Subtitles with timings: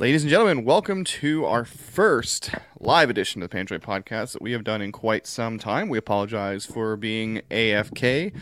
[0.00, 4.52] Ladies and gentlemen, welcome to our first live edition of the Panjwai podcast that we
[4.52, 5.88] have done in quite some time.
[5.88, 8.32] We apologize for being AFK,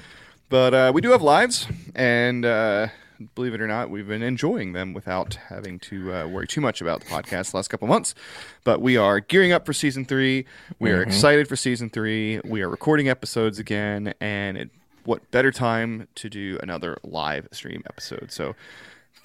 [0.50, 2.88] but uh, we do have lives, and uh,
[3.34, 6.82] believe it or not, we've been enjoying them without having to uh, worry too much
[6.82, 8.14] about the podcast the last couple months.
[8.62, 10.44] But we are gearing up for season three.
[10.78, 12.38] We are excited for season three.
[12.44, 14.70] We are recording episodes again, and it,
[15.04, 18.30] what better time to do another live stream episode?
[18.30, 18.54] So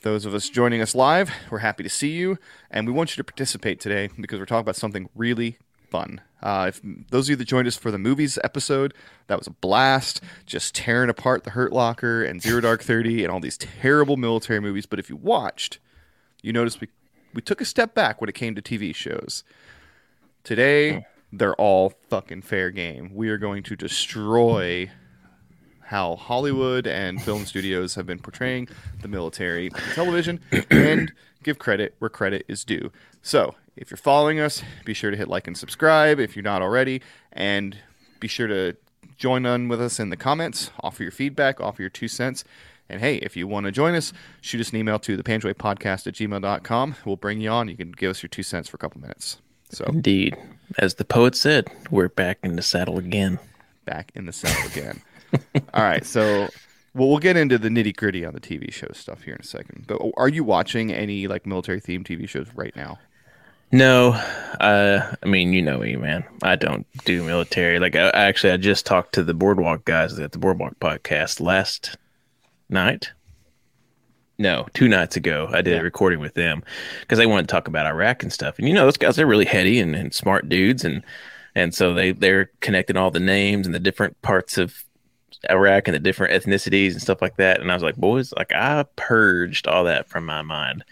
[0.02, 2.38] those of us joining us live, we're happy to see you,
[2.70, 5.58] and we want you to participate today because we're talking about something really
[5.90, 6.22] fun.
[6.42, 8.94] Uh, if those of you that joined us for the movies episode,
[9.28, 13.32] that was a blast, just tearing apart the Hurt Locker and Zero Dark Thirty and
[13.32, 14.88] all these terrible military movies.
[14.88, 15.78] But if you watched,
[16.42, 16.88] you noticed we
[17.34, 19.44] we took a step back when it came to TV shows.
[20.44, 23.12] Today, they're all fucking fair game.
[23.14, 24.90] We are going to destroy
[25.92, 28.70] how Hollywood and film studios have been portraying
[29.02, 30.40] the military in television
[30.70, 31.12] and
[31.44, 32.94] give credit where credit is due.
[33.22, 36.62] So, if you're following us, be sure to hit like and subscribe if you're not
[36.62, 37.02] already,
[37.34, 37.78] and
[38.22, 38.78] be sure to
[39.18, 42.46] join on with us in the comments, offer your feedback, offer your two cents.
[42.88, 46.14] And hey, if you want to join us, shoot us an email to thepanjwaipodcast at
[46.14, 46.96] gmail.com.
[47.04, 47.68] We'll bring you on.
[47.68, 49.40] You can give us your two cents for a couple minutes.
[49.70, 50.38] So, Indeed.
[50.78, 53.40] As the poet said, we're back in the saddle again.
[53.84, 55.02] back in the saddle again.
[55.74, 56.48] All right, so
[56.94, 59.46] well, we'll get into the nitty gritty on the TV show stuff here in a
[59.46, 59.86] second.
[59.88, 63.00] But are you watching any like military themed TV shows right now?
[63.74, 64.10] No,
[64.60, 66.26] uh, I mean, you know me, man.
[66.44, 67.80] I don't do military.
[67.80, 71.96] Like, I, actually, I just talked to the Boardwalk guys at the Boardwalk podcast last
[72.68, 73.12] night.
[74.38, 75.80] No, two nights ago, I did Yeah.
[75.80, 76.64] a recording with them
[77.02, 78.58] because they want to talk about Iraq and stuff.
[78.60, 81.02] And you know, those guys are really heady and, and smart dudes, and
[81.56, 84.84] and so they they're connecting all the names and the different parts of
[85.50, 87.60] Iraq and the different ethnicities and stuff like that.
[87.62, 90.84] And I was like, boys, like I purged all that from my mind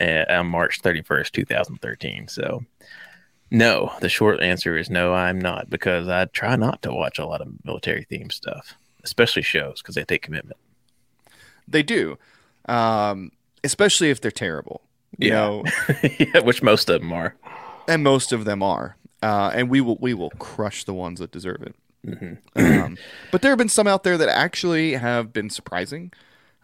[0.00, 2.28] uh, on March 31st, 2013.
[2.28, 2.64] So,
[3.50, 7.26] no, the short answer is no, I'm not because I try not to watch a
[7.26, 10.58] lot of military themed stuff, especially shows because they take commitment.
[11.68, 12.18] They do,
[12.68, 13.30] um,
[13.64, 14.82] especially if they're terrible.
[15.18, 15.34] You Yeah.
[15.34, 15.64] know,
[16.18, 17.34] yeah, which most of them are.
[17.88, 18.96] and most of them are.
[19.22, 21.74] Uh, and we will we will crush the ones that deserve it.
[22.06, 22.38] Mhm.
[22.56, 22.96] um,
[23.30, 26.12] but there have been some out there that actually have been surprising,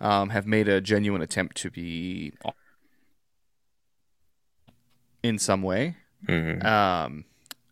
[0.00, 2.32] um, have made a genuine attempt to be
[5.22, 5.96] in some way.
[6.26, 6.64] Mhm.
[6.64, 7.24] Um,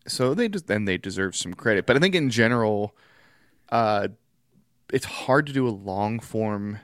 [0.06, 1.86] so they just then they deserve some credit.
[1.86, 2.94] But I think in general,
[3.70, 4.08] uh,
[4.92, 6.78] it's hard to do a long form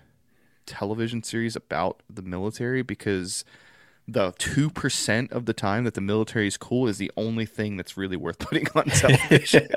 [0.67, 3.45] television series about the military because
[4.13, 7.77] the two percent of the time that the military is cool is the only thing
[7.77, 9.69] that's really worth putting on television.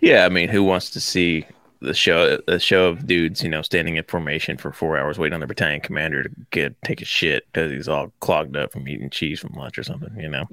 [0.00, 1.46] yeah, I mean, who wants to see
[1.80, 5.34] the show the show of dudes, you know, standing in formation for four hours waiting
[5.34, 8.88] on their battalion commander to get take a shit because he's all clogged up from
[8.88, 10.46] eating cheese from lunch or something, you know?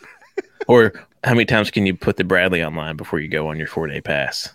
[0.68, 0.92] or
[1.24, 3.86] how many times can you put the Bradley online before you go on your four
[3.86, 4.50] day pass?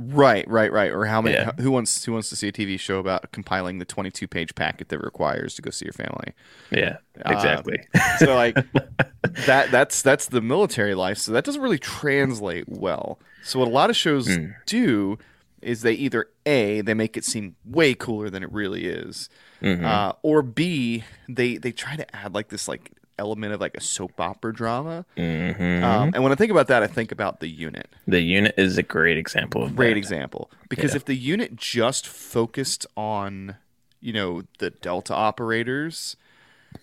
[0.00, 0.90] Right, right, right.
[0.90, 1.36] Or how many?
[1.36, 1.52] Yeah.
[1.58, 4.88] Who wants who wants to see a TV show about compiling the twenty-two page packet
[4.88, 6.32] that requires to go see your family?
[6.70, 7.78] Yeah, Um, exactly.
[8.18, 8.54] so like
[9.46, 13.70] that that's that's the military life so that doesn't really translate well so what a
[13.70, 14.46] lot of shows Hmm.
[14.66, 15.18] do
[15.62, 19.28] is they either a they make it seem way cooler than it really is
[19.62, 19.84] Mhm.
[19.84, 23.80] uh, or b they they try to add like this like element of like a
[23.80, 25.82] soap opera drama Mhm.
[25.84, 28.78] um, and when i think about that i think about the unit the unit is
[28.78, 29.98] a great example of great that.
[29.98, 30.96] example because Yeah.
[30.96, 33.56] if the unit just focused on
[34.00, 36.16] you know the delta operators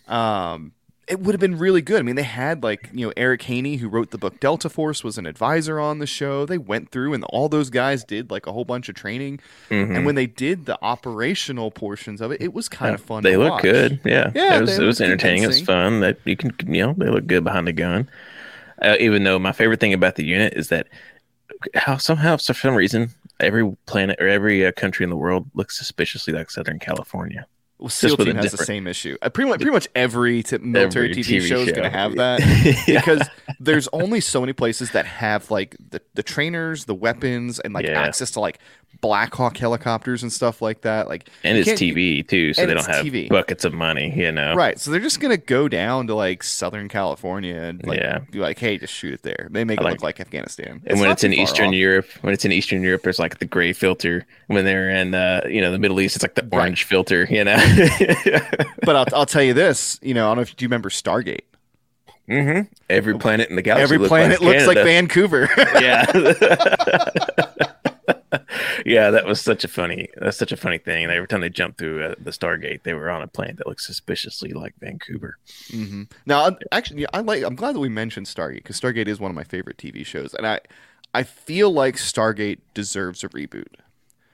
[0.08, 0.74] um
[1.08, 2.00] it would have been really good.
[2.00, 5.04] I mean, they had like, you know, Eric Haney, who wrote the book Delta Force,
[5.04, 6.46] was an advisor on the show.
[6.46, 9.40] They went through and all those guys did like a whole bunch of training.
[9.70, 9.96] Mhm.
[9.96, 13.38] And when they did the operational portions of it, it was kind of fun They
[13.38, 13.62] look watch.
[13.64, 14.00] good.
[14.04, 14.32] Yeah.
[14.36, 15.44] Yeah, It was, it was entertaining.
[15.44, 16.02] It was fun.
[16.02, 18.10] That you can, you know, they look good behind the gun.
[18.82, 20.88] Uh, even though my favorite thing about the unit is that
[21.74, 23.10] how somehow for some reason
[23.40, 27.48] every planet or every uh, country in the world looks suspiciously like Southern California.
[27.80, 29.18] Well, SEAL Team has the same issue.
[29.22, 31.90] Uh, pretty much, pretty much every t- military Every TV, TV show is going to
[31.96, 32.40] have that
[32.88, 33.00] Yeah.
[33.00, 33.28] because
[33.60, 37.86] there's only so many places that have like the, the trainers, the weapons, and like
[37.86, 38.02] Yeah.
[38.02, 38.58] access to like
[39.00, 41.08] Black Hawk helicopters and stuff like that.
[41.08, 43.30] Like, And it's TV too, so they don't have TV.
[43.30, 44.56] buckets of money, you know.
[44.56, 44.80] Right.
[44.80, 48.20] So they're just gonna go down to like Southern California and like Yeah.
[48.32, 49.50] be like, hey, just shoot it there.
[49.52, 50.82] They make I it like- look like Afghanistan.
[50.88, 51.74] And when it's in Eastern off.
[51.76, 54.26] Europe, when it's in Eastern Europe, there's like the gray filter.
[54.48, 56.54] When they're in, uh, you know, the Middle East, it's like the Right.
[56.62, 57.28] orange filter.
[57.30, 57.58] You know.
[58.84, 60.90] But I'll, I'll tell you this, you know, I don't know if you do remember
[60.90, 61.42] Stargate.
[62.28, 63.84] hmm Every planet in the galaxy.
[63.96, 65.48] Every planet looks like Vancouver.
[65.80, 66.06] yeah.
[68.86, 70.10] yeah, that was such a funny.
[70.18, 71.04] That's such a funny thing.
[71.04, 73.68] And every time they jumped through uh, the Stargate, they were on a planet that
[73.68, 75.38] looked suspiciously like Vancouver.
[75.72, 77.44] hmm Now, I'm- actually, I like.
[77.44, 80.34] I'm glad that we mentioned Stargate because Stargate is one of my favorite TV shows,
[80.34, 80.60] and I,
[81.14, 83.76] I feel like Stargate deserves a reboot.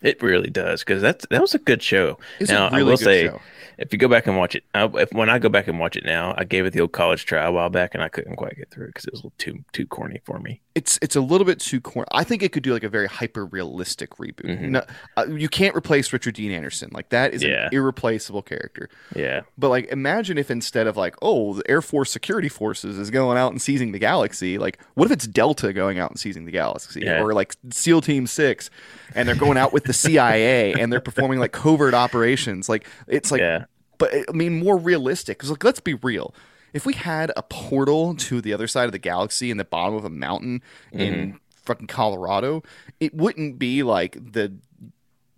[0.01, 2.19] It really does because that's that was a good show.
[2.39, 3.43] It's now a really I will good say, show.
[3.77, 5.95] if you go back and watch it, I, if, when I go back and watch
[5.95, 8.35] it now, I gave it the old college try a while back, and I couldn't
[8.35, 10.61] quite get through it because it was a little too too corny for me.
[10.75, 12.07] It's it's a little bit too corny.
[12.11, 14.59] I think it could do like a very hyper realistic reboot.
[14.59, 14.69] Mhm.
[14.69, 14.83] No,
[15.15, 16.89] uh, you can't replace Richard Dean Anderson.
[16.91, 17.67] Like that is Yeah.
[17.67, 18.89] an irreplaceable character.
[19.15, 23.11] Yeah, But like, imagine if instead of like, oh, the Air Force Security Forces is
[23.11, 26.45] going out and seizing the galaxy, like, what if it's Delta going out and seizing
[26.45, 27.21] the galaxy, Yeah.
[27.21, 28.71] or like SEAL Team Six,
[29.13, 32.67] and they're going out with the CIA and they're performing like covert operations?
[32.67, 33.65] Like, it's like, yeah,
[33.99, 35.37] but I mean, more realistic.
[35.37, 36.33] Because like, let's be real.
[36.73, 39.93] If we had a portal to the other side of the galaxy in the bottom
[39.93, 40.61] of a mountain
[40.91, 41.37] in mm-hmm.
[41.63, 42.63] fucking Colorado,
[42.99, 44.53] it wouldn't be like the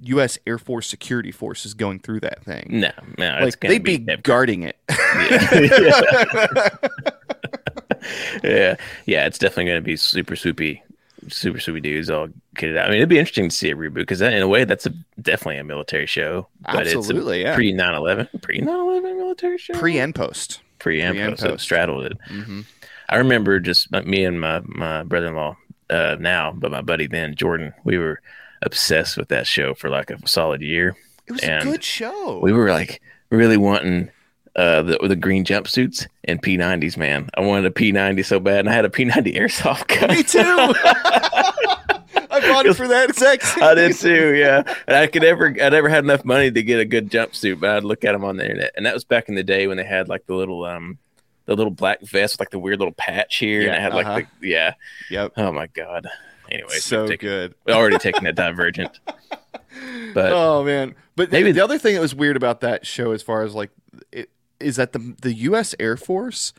[0.02, 0.38] U.S.
[0.46, 4.64] Air Force Security Forces going through that thing no, no, like they'd be, be guarding
[4.64, 4.78] it.
[8.44, 10.84] yeah, yeah, it's definitely going to be super soupy,
[11.28, 12.88] super soupy dudes all kitted out.
[12.88, 14.94] I mean, it'd be interesting to see a reboot because in a way, that's a
[15.22, 17.56] definitely a military show, but Absolutely, it's a yeah.
[17.56, 20.62] pre 9/11, pre 9/11 military show, Pre and post.
[20.86, 22.18] Pre and pre and post, so it straddled it.
[22.30, 22.62] Mm-hmm.
[23.10, 25.58] I remember just uh, me and my my brother in law
[25.90, 28.22] uh, now, but my buddy then Jordan, we were
[28.62, 30.96] obsessed with that show for like a solid year.
[31.26, 32.40] It was And a good show.
[32.40, 33.02] We were like
[33.32, 34.12] really wanting
[34.56, 36.98] uh, the the green jumpsuits and P90s.
[36.98, 40.16] Man, I wanted a P90 so bad, and I had a P90 airsoft gun.
[40.16, 41.72] Me too.
[42.46, 44.64] I bought it for that exact I did too, yeah.
[44.88, 47.70] And I could ever, I never had enough money to get a good jumpsuit, but
[47.70, 49.78] I'd look at them on the internet, and that was back in the day when
[49.78, 50.98] they had like the little, um,
[51.46, 54.06] the little black vest with like the weird little patch here, and I had like
[54.06, 54.22] uh-huh.
[54.40, 54.74] the, yeah.
[55.10, 55.34] Yep.
[55.38, 56.08] Oh my god.
[56.50, 57.56] Anyway, so we've good.
[57.70, 59.00] already taking a divergent.
[60.14, 60.96] But oh man.
[61.16, 63.54] But Maybe- maybe the other thing that was weird about that show, as far as
[63.54, 63.72] like,
[64.12, 65.76] it, is that the the U.S.
[65.80, 66.54] Air Force,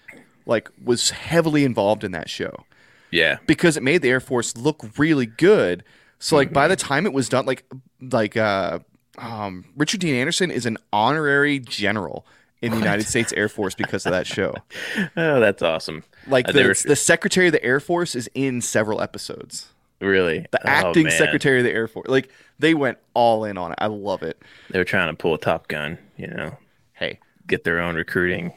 [0.45, 2.65] like, was heavily involved in that show.
[3.11, 5.85] Yeah, because it made the Air Force look really good.
[6.19, 7.65] So like by the time it was done, like
[8.01, 8.79] like uh,
[9.19, 12.27] um, Richard Dean Anderson is an honorary general
[12.63, 14.55] in the United States Air Force because of that show.
[15.17, 16.03] oh, that's awesome.
[16.27, 19.69] Like Uh, the, were- the Secretary of the Air Force is in several episodes.
[20.01, 21.13] Really, The Oh, acting man.
[21.19, 23.79] Secretary of the Air Force, like they went all in on it.
[23.81, 24.41] I love it.
[24.71, 26.57] They were trying to pull a Top Gun, you know,
[26.95, 28.53] Hey, get their own recruiting.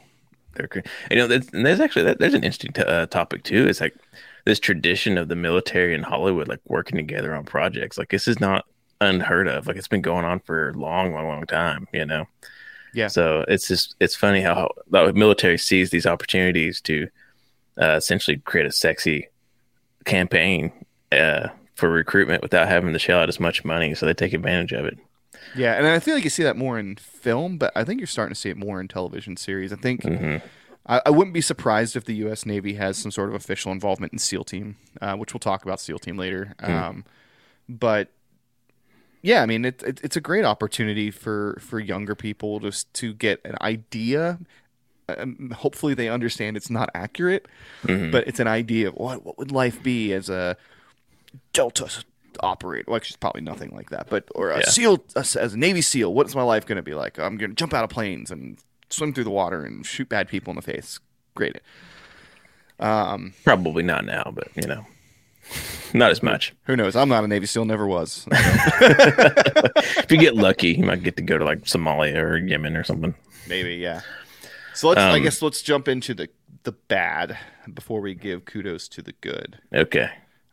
[0.56, 0.68] Their,
[1.12, 3.68] you know, there's, and there's actually that, there's an interesting t- uh, topic too.
[3.68, 3.96] It's like
[4.50, 8.00] this tradition of the military and Hollywood like working together on projects.
[8.00, 8.66] Like this is not
[9.00, 9.68] unheard of.
[9.68, 11.88] Like it's been going on for a long, long, long time.
[11.94, 12.26] You know.
[12.94, 13.08] Yeah.
[13.08, 17.08] So it's just it's funny how the military sees these opportunities to
[17.80, 19.30] uh, essentially create a sexy
[20.06, 20.72] campaign
[21.12, 23.94] uh, for recruitment without having to shell out as much money.
[23.94, 24.98] So they take advantage of it.
[25.56, 28.08] yeah, and I feel like you see that more in film, but I think you're
[28.08, 29.72] starting to see it more in television series.
[29.72, 30.38] I think hmm
[30.90, 32.46] I, I wouldn't be surprised if the U.S.
[32.46, 35.80] Navy has some sort of official involvement in SEAL Team, uh, which we'll talk about
[35.80, 36.56] SEAL Team later.
[36.60, 37.06] Um,
[37.70, 38.10] but
[39.22, 43.14] yeah, I mean, it, it, it's a great opportunity for for younger people just to
[43.14, 44.40] get an idea.
[45.08, 47.48] Um, hopefully, they understand it's not accurate,
[47.84, 50.58] hmm but it's an idea of what what would life be as a
[51.54, 51.88] Delta
[52.42, 52.86] operator.
[52.88, 54.70] Well, actually, it's probably nothing like that, but or a Yeah.
[54.70, 56.14] SEAL as a Navy SEAL.
[56.14, 57.20] What's my life going to be like?
[57.20, 58.58] I'm going to jump out of planes and
[58.90, 61.00] swim through the water and shoot bad people in the face.
[61.36, 61.60] Great.
[62.80, 64.86] Um, Probably not now, but you know,
[65.94, 66.54] not as much.
[66.64, 66.96] who knows?
[66.96, 67.66] I'm not a Navy SEAL.
[67.66, 68.26] Never was.
[68.32, 72.84] if you get lucky, you might get to go to like Somalia or Yemen or
[72.84, 73.14] something.
[73.48, 74.02] Maybe, yeah.
[74.74, 75.00] So let's.
[75.02, 76.30] I Um, guess let's jump into the
[76.64, 77.38] the bad
[77.74, 79.60] before we give kudos to the good.
[79.74, 80.10] Okay.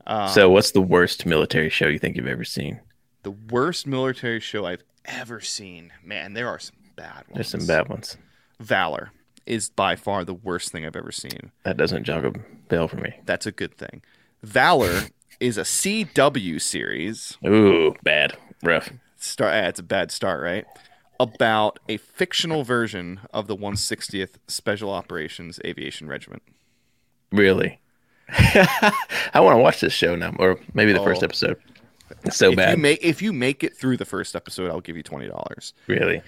[0.09, 2.81] Um, so, what's the worst military show you think you've ever seen?
[3.23, 5.93] the worst military show I've ever seen.
[6.05, 7.35] Man, there are some bad ones.
[7.35, 8.17] There's some bad ones.
[8.61, 9.13] Valor
[9.45, 11.53] is by far the worst thing I've ever seen.
[11.65, 12.33] That doesn't jog a
[12.69, 13.15] bell for me.
[13.25, 14.03] That's a good thing.
[14.43, 15.03] Valor
[15.41, 17.37] is a CW series.
[17.47, 18.91] Ooh, bad, rough.
[19.19, 19.55] Start.
[19.55, 20.65] eh, it's a bad start, right?
[21.21, 26.43] About a fictional version of the 160th Special Operations Aviation Regiment.
[27.33, 27.81] Really.
[28.29, 31.27] I want to watch this show now, or maybe the first Oh.
[31.27, 31.57] episode.
[32.25, 32.77] It's so if bad.
[32.77, 35.73] you make if you make it through the first episode, I'll give you twenty dollars.
[35.87, 36.23] really.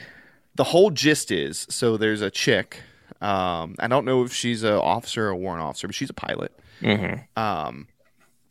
[0.59, 2.83] The whole gist is so there's a chick.
[3.21, 6.15] Um, I don't know if she's an officer or a warrant officer, but she's a
[6.15, 6.53] pilot.
[6.81, 7.87] hmm Um,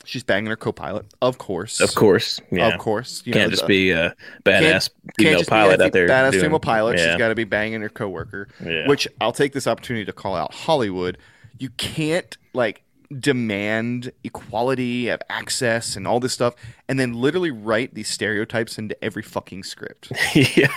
[0.05, 1.79] she's banging her co-pilot, of course.
[1.81, 2.39] Of course.
[2.51, 2.69] Yeah.
[2.73, 3.21] Of course.
[3.25, 6.07] You Can't know, just the- be a badass female pilot out there.
[6.07, 6.97] Badass doing- female pilot.
[6.97, 7.11] Yeah.
[7.11, 8.47] She's got to be banging her coworker.
[8.65, 8.87] Yeah.
[8.87, 11.17] Which I'll take this opportunity to call out Hollywood.
[11.59, 12.83] You can't like
[13.19, 16.55] demand equality of access and all this stuff,
[16.87, 20.11] and then literally write these stereotypes into every fucking script.
[20.33, 20.67] yeah.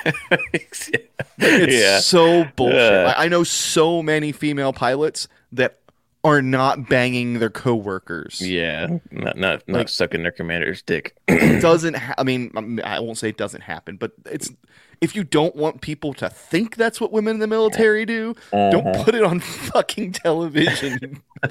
[0.52, 0.90] It's
[1.38, 1.98] yeah.
[2.00, 2.78] so bullshit.
[2.92, 3.04] Uh.
[3.06, 5.78] Like, I know so many female pilots that
[6.22, 8.40] are not banging their coworkers.
[8.40, 8.98] Yeah.
[9.10, 11.16] Not not not Like- sucking their commander's dick.
[11.28, 11.94] It doesn't.
[11.94, 14.50] Ha- I mean, I won't say it doesn't happen, but it's
[15.00, 18.86] if you don't want people to think that's what women in the military do, don't
[18.86, 19.04] Uh-huh.
[19.04, 19.40] put it on
[19.72, 21.22] fucking television.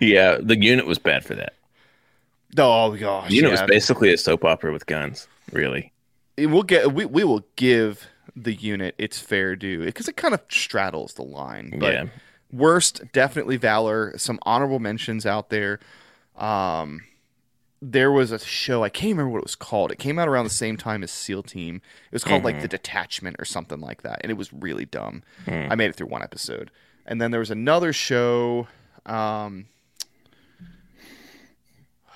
[0.00, 0.38] yeah.
[0.40, 1.54] The unit was bad for that.
[2.58, 5.28] oh gosh, The unit was basically a soap opera with guns.
[5.52, 5.92] Really.
[6.36, 10.34] It- we'll get we, we will give the unit its fair due because it kind
[10.34, 11.74] of straddles the line.
[11.78, 12.04] But yeah.
[12.52, 14.12] worst, definitely Valor.
[14.18, 15.80] Some honorable mentions out there.
[16.36, 17.02] Um,
[17.82, 19.92] there was a show I can't remember what it was called.
[19.92, 21.76] It came out around the same time as SEAL Team.
[21.76, 25.22] It was called like The Detachment or something like that, and it was really dumb.
[25.46, 26.70] I made it through one episode,
[27.04, 28.68] and then there was another show.
[29.04, 29.66] Um,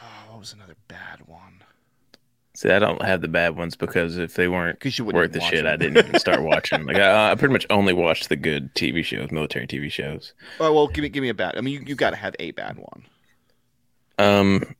[0.00, 1.62] oh, what was another bad one?
[2.54, 5.64] See, I don't have the bad ones because if they weren't you worth the shit,
[5.64, 5.72] them.
[5.72, 6.84] I didn't even start watching.
[6.84, 10.34] Like I, I pretty much only watched the good TV shows, military TV shows.
[10.58, 11.56] Oh well, give me give me a bad.
[11.56, 13.04] I mean, you you got to have a bad one.
[14.18, 14.74] Um,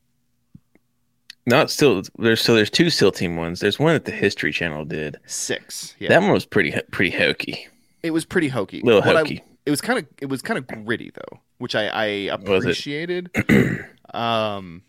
[1.51, 2.01] not still.
[2.17, 3.59] There's so there's two SEAL Team ones.
[3.59, 5.17] There's one that the History Channel did.
[5.25, 5.95] Six.
[5.99, 7.67] Yeah, That one was pretty pretty hokey,
[8.03, 8.81] it was pretty hokey.
[8.83, 9.43] little What I- hokey.
[9.65, 13.29] it was kind of it was kind of gritty though, which I I appreciated.
[14.13, 14.81] um,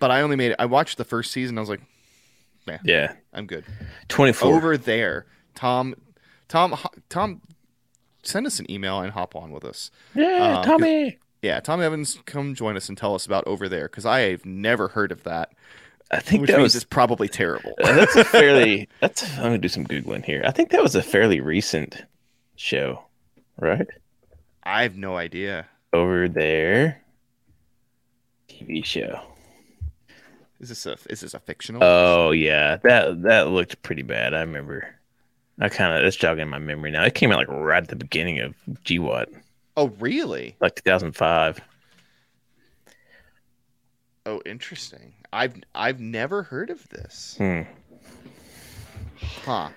[0.00, 0.56] but I only made it.
[0.58, 1.56] I watched the first season.
[1.58, 1.80] I was like,
[2.66, 3.64] man, yeah, I'm good.
[4.08, 4.54] twenty four.
[4.54, 5.94] Over there, Tom,
[6.48, 6.76] Tom,
[7.08, 7.40] Tom,
[8.22, 9.90] send us an email and hop on with us.
[10.14, 11.18] Yeah, uh, Tommy.
[11.42, 14.44] Yeah, Tom Evans, come join us and tell us about over there because I have
[14.44, 15.52] never heard of that,
[16.10, 17.74] I think which that was it's probably terrible.
[17.78, 20.42] That's a fairly that's I'm gonna do some googling here.
[20.44, 22.04] I think that was a fairly recent
[22.54, 23.02] show,
[23.58, 23.88] right?
[24.62, 25.66] I have no idea.
[25.92, 27.02] Over there,
[28.48, 29.20] TV show.
[30.60, 31.82] Is this a is this a fictional?
[31.82, 34.32] Oh yeah, that that looked pretty bad.
[34.32, 34.88] I remember.
[35.58, 37.04] I kind of it's jogging my memory now.
[37.04, 39.28] It came out like right at the beginning of GWOT,
[39.76, 40.56] oh, really?
[40.60, 41.60] like 2005.
[44.26, 45.14] Oh, interesting.
[45.36, 47.34] I've I've never heard of this.
[47.38, 47.62] Hmm.
[49.44, 49.68] Huh.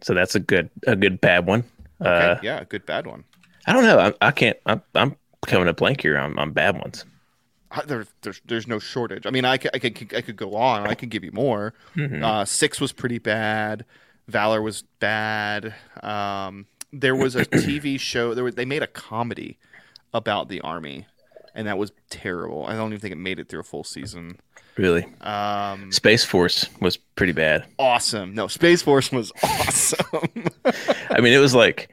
[0.00, 1.64] So that's a good a good bad one.
[2.00, 2.10] Okay.
[2.10, 3.24] Uh, yeah, a good bad one.
[3.66, 3.98] I don't know.
[3.98, 4.56] I, I can't.
[4.66, 5.16] I'm I'm
[5.46, 7.04] coming up blank here on, on bad ones.
[7.70, 9.26] Uh, There, there's there's no shortage.
[9.26, 10.86] I mean, I could I could I could go on.
[10.86, 11.74] I could give you more.
[11.96, 12.22] Mhm.
[12.22, 13.84] Uh, Six was pretty bad.
[14.28, 15.74] Valor was bad.
[16.02, 18.34] Um, there was a TV show.
[18.34, 19.58] There was, they made a comedy
[20.14, 21.06] about the army,
[21.54, 22.64] and that was terrible.
[22.66, 24.38] I don't even think it made it through a full season.
[24.78, 27.66] Really, Um, Space Force was pretty bad.
[27.78, 28.34] awesome.
[28.34, 29.98] No, Space Force was awesome.
[31.10, 31.90] I mean, it was like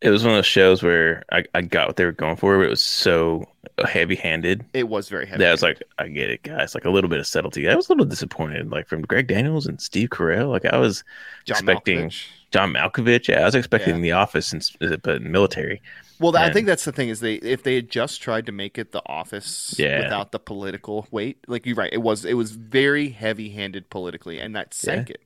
[0.00, 2.58] it was one of those shows where I, I got what they were going for,
[2.58, 3.48] but it was so
[3.86, 5.38] heavy handed it was very heavy.
[5.38, 6.74] that I was like, I get it, guys.
[6.74, 7.68] Like a little bit of subtlety.
[7.68, 10.50] I was a little disappointed, like from Greg Daniels and Steve Carell.
[10.50, 11.02] Like I was
[11.46, 12.26] John expecting Malkovich.
[12.50, 13.28] John Malkovich.
[13.28, 14.02] Yeah, I was expecting Yeah.
[14.02, 14.68] The Office, and
[15.02, 15.80] but in military.
[16.20, 18.78] Well, I think that's the thing is they if they had just tried to make
[18.78, 20.02] it The Office Yeah.
[20.02, 24.38] without the political weight, like you're right, it was it was very heavy handed politically,
[24.38, 25.20] and that sank it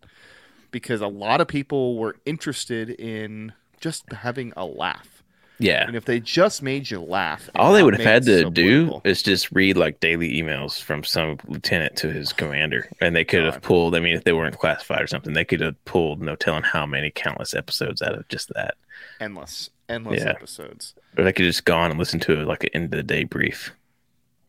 [0.71, 5.23] because a lot of people were interested in just having a laugh,
[5.59, 5.87] Yeah.
[5.87, 8.87] and if they just made you laugh, All they would have had to so do
[8.87, 13.25] political- is just read like daily emails from some lieutenant to his commander, and they
[13.25, 13.95] could have pulled.
[13.95, 16.87] I mean, if they weren't classified or something, they could have pulled no telling how
[16.87, 18.75] many countless episodes out of just that.
[19.21, 20.31] endless, endless Yeah.
[20.31, 20.95] episodes.
[21.17, 23.03] Or they could just go on and listen to it like an end of the
[23.03, 23.73] day brief.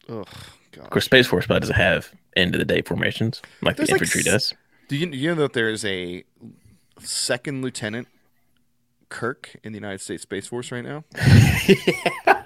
[0.08, 0.28] Ugh, Of
[0.72, 0.90] God.
[0.90, 4.22] course, Space Force probably doesn't have end of the day formations like There's the infantry
[4.22, 4.54] s- does.
[4.88, 6.24] Do you, you know that there is a
[7.00, 8.08] second lieutenant
[9.10, 11.04] Kirk in the United States Space Force right now?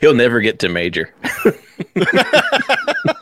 [0.00, 1.12] He'll never get to major.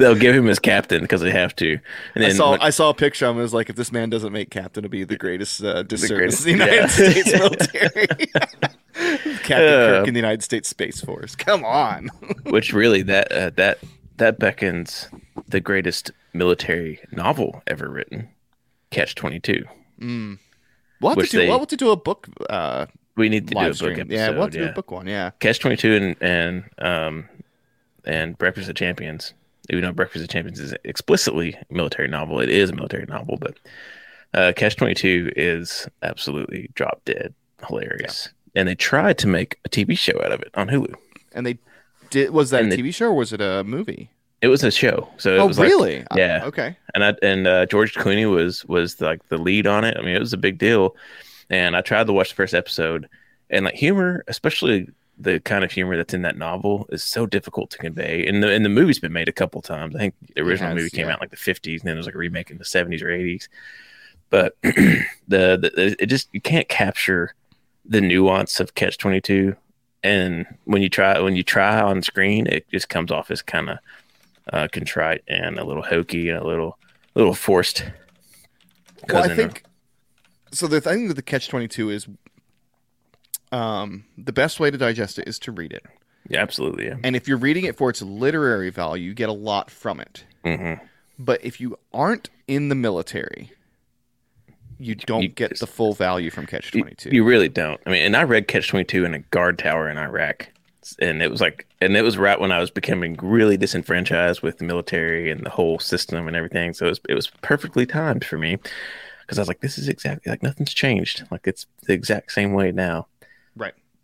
[0.00, 1.72] They'll give him his captain because they have to.
[2.14, 3.38] And I then saw when- I saw a picture of him.
[3.38, 6.42] It was like, if this man doesn't make captain, to be the greatest uh, disservice
[6.42, 6.86] greatest- in the United yeah.
[6.86, 8.06] States military.
[9.42, 11.34] Captain Uh, Kirk in the United States Space Force.
[11.36, 12.08] Come on.
[12.44, 13.78] which really that uh, that
[14.16, 15.08] that beckons
[15.48, 18.28] the greatest military novel ever written,
[18.90, 19.64] Catch Twenty Two.
[20.00, 20.38] Mm.
[21.00, 21.38] We'll have to do.
[21.38, 23.92] they- We'll have to do a book uh, We need to do a book stream.
[24.00, 24.12] episode.
[24.12, 24.64] yeah, we'll have to yeah.
[24.66, 25.06] do a book one.
[25.06, 25.30] Yeah.
[25.40, 27.28] Catch Twenty Two and and um
[28.04, 29.34] and Breakfast of Champions.
[29.70, 33.38] Even though Breakfast of Champions is explicitly a military novel, it is a military novel,
[33.40, 33.58] but
[34.34, 37.34] uh, Catch Twenty Two is absolutely drop dead
[37.66, 38.28] hilarious.
[38.54, 40.94] And they tried to make a TV show out of it on Hulu.
[41.32, 41.58] And they
[42.10, 42.30] did.
[42.30, 44.10] Was that And a they- TV show or was it a movie?
[44.42, 46.00] It was a show, so it oh, was like really?
[46.10, 46.40] Uh, yeah.
[46.46, 46.74] okay.
[46.94, 49.98] and I and uh, George Clooney was was like the lead on it.
[49.98, 50.96] I mean, it was a big deal.
[51.50, 53.06] And I tried to watch the first episode,
[53.50, 54.88] and like humor, especially
[55.20, 58.26] the kind of humor that's in that novel is so difficult to convey.
[58.26, 59.94] And the and the movie's been made a couple times.
[59.94, 61.12] I think the original has, movie came yeah.
[61.12, 63.02] out in like the fifties, and then there was like a remake in the seventies
[63.02, 63.48] or eighties.
[64.30, 67.34] But the, the it just you can't capture
[67.84, 69.56] the nuance of Catch Twenty Two,
[70.02, 73.70] and when you try when you try on screen, it just comes off as kind
[73.70, 73.78] of
[74.52, 76.78] uh, contrite and a little hokey and a little
[77.14, 77.84] little forced.
[79.08, 79.64] Well, I think
[80.52, 80.66] so.
[80.66, 82.08] The thing with the Catch Twenty Two is,
[83.52, 85.84] um, the best way to digest it is to read it,
[86.28, 86.96] yeah, absolutely, yeah.
[87.02, 90.24] and if you're reading it for its literary value, you get a lot from it.
[90.44, 90.74] hmm
[91.18, 93.52] But if you aren't in the military,
[94.78, 97.10] you don't you get just- the full value from Catch You- Twenty Two.
[97.10, 97.80] You really don't.
[97.86, 100.48] I mean, and I read Catch Twenty Two in a guard tower in Iraq,
[101.00, 104.58] and it was like, and it was right when I was becoming really disenfranchised with
[104.58, 106.72] the military and the whole system and everything.
[106.72, 108.56] So it was, it was perfectly timed for me
[109.22, 111.24] because I was like, this is exactly like nothing's changed.
[111.30, 113.06] Like it's the exact same way now.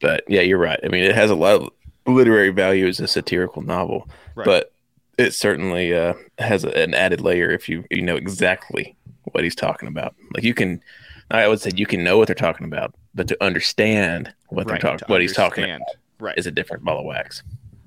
[0.00, 0.79] But yeah, you're right.
[0.85, 1.71] I mean, it has a lot of
[2.07, 4.45] literary value as a satirical novel, Right.
[4.45, 4.73] but
[5.19, 8.95] it certainly uh, has a, an added layer if you you know exactly
[9.33, 10.15] what he's talking about.
[10.35, 10.83] Like you can,
[11.31, 14.81] I would say you can know what they're talking about, but to understand what Right,
[14.81, 15.81] they're talking, what he's talking about,
[16.19, 16.37] Right.
[16.38, 17.43] is a different ball of wax.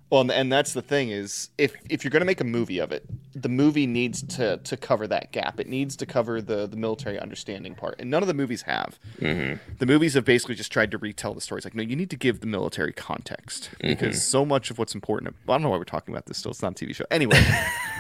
[0.10, 2.92] Well, and, that's the thing is, if if you're going to make a movie of
[2.92, 5.60] it, the movie needs to to cover that gap.
[5.60, 8.98] It needs to cover the the military understanding part, and none of the movies have.
[9.20, 11.63] hmm The movies have basically just tried to retell the stories.
[11.63, 15.36] Like, no, you need to give the military context because so much of what's important.
[15.46, 16.51] Well, I don't know why we're talking about this still.
[16.51, 17.39] It's not a TV show anyway,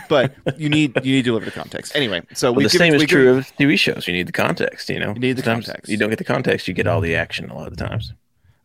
[0.09, 2.23] but you need you need to deliver the context anyway.
[2.33, 4.07] So Well, the same is true of TV shows.
[4.07, 4.89] You need the context.
[4.89, 5.91] You know, You need the Sometimes context.
[5.91, 8.13] You don't get the context, you get all the action a lot of the times.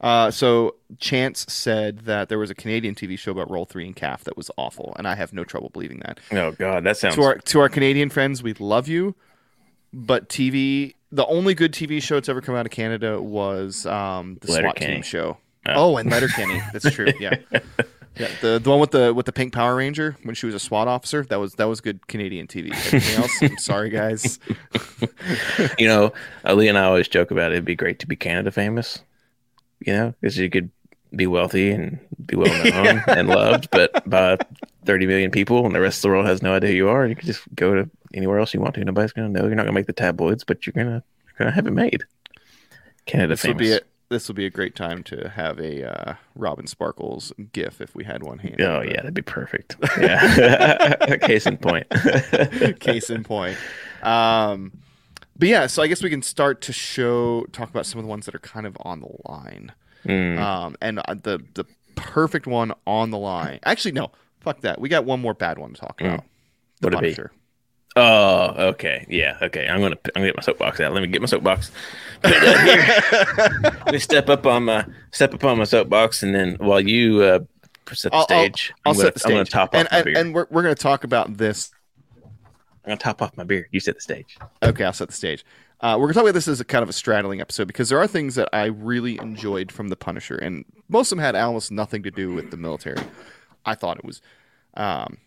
[0.04, 3.96] Uh, so Chance said that there was a Canadian TV show about Role Three and
[3.96, 6.20] KAF that was awful, and I have no trouble believing that.
[6.30, 7.14] Oh God, that sounds.
[7.14, 9.14] to our to our Canadian friends, we love you,
[9.94, 10.94] but TV.
[11.10, 14.64] The only good TV show that's ever come out of Canada was um, the SWAT
[14.64, 14.94] Letterkenny.
[14.94, 15.38] team show.
[15.66, 15.92] Oh.
[15.92, 16.60] Oh, and Letterkenny.
[16.74, 17.06] That's true.
[17.18, 17.36] Yeah,
[18.16, 18.28] yeah.
[18.42, 20.86] The the one with the with the pink Power Ranger when she was a SWAT
[20.86, 21.22] officer.
[21.22, 22.72] That was that was good Canadian TV.
[22.72, 24.38] Everything else, I'm sorry, guys.
[25.78, 26.12] you know,
[26.52, 27.54] Lee and I always joke about it.
[27.54, 29.00] It'd be great to be Canada famous,
[29.86, 30.70] you know, because you could
[31.14, 34.36] be wealthy and be well known and loved, but by
[34.84, 37.06] 30 million people and the rest of the world has no idea who you are.
[37.06, 38.84] You could just go to anywhere else you want to.
[38.84, 39.46] Nobody's going to know.
[39.46, 41.02] You're not going to make the tabloids, but you're going to
[41.38, 42.04] gonna have it made.
[43.06, 43.68] Canada This would famous.
[43.68, 43.86] be it.
[44.10, 48.04] This would be a great time to have a uh, Robin Sparkles GIF if we
[48.04, 48.62] had one handy.
[48.62, 49.76] Oh, yeah, that'd be perfect.
[49.98, 51.16] Yeah.
[51.22, 51.86] Case in point.
[52.80, 53.56] Case in point.
[54.02, 54.72] Um,
[55.36, 58.08] but yeah, so I guess we can start to show talk about some of the
[58.10, 59.72] ones that are kind of on the line.
[60.04, 60.38] Mm.
[60.38, 61.64] Um, and uh, the the
[61.96, 63.58] perfect one on the line.
[63.64, 64.80] Actually, no, fuck that.
[64.80, 66.14] We got one more bad one to talk Mm.
[66.14, 66.24] about.
[66.80, 66.98] The What'd?
[67.00, 67.32] Punisher.
[67.96, 69.06] Oh, okay.
[69.08, 69.68] Yeah, okay.
[69.68, 70.92] I'm gonna I'm gonna get my soapbox out.
[70.92, 71.70] Let me get my soapbox.
[72.22, 73.72] Put it down here.
[73.86, 77.22] Let me step up on my step up on my soapbox, and then while you
[77.22, 77.38] uh,
[77.92, 79.52] set the I'll- I'll- stage, I'll I'm, gonna, set the I'm gonna stage.
[79.52, 81.70] top off and, and, and we're we're gonna talk about this.
[82.84, 83.68] I'm gonna top off my beer.
[83.70, 84.36] You set the stage.
[84.62, 85.44] Okay, I'll set the stage.
[85.80, 87.98] Uh, we're gonna talk about this as a kind of a straddling episode because there
[87.98, 91.70] are things that I really enjoyed from the Punisher, and most of them had almost
[91.72, 93.02] nothing to do with the military.
[93.64, 94.20] I thought it was.
[94.74, 95.18] Um,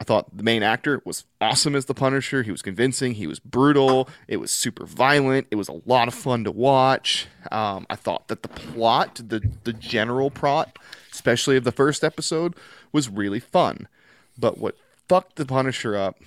[0.00, 2.42] I thought the main actor was awesome as the Punisher.
[2.42, 3.14] He was convincing.
[3.14, 4.10] He was brutal.
[4.28, 5.46] It was super violent.
[5.50, 7.28] It was a lot of fun to watch.
[7.50, 10.78] Um, I thought that the plot, the the general plot,
[11.12, 12.54] especially of the first episode,
[12.92, 13.88] was really fun.
[14.36, 14.76] But what
[15.08, 16.18] fucked the Punisher up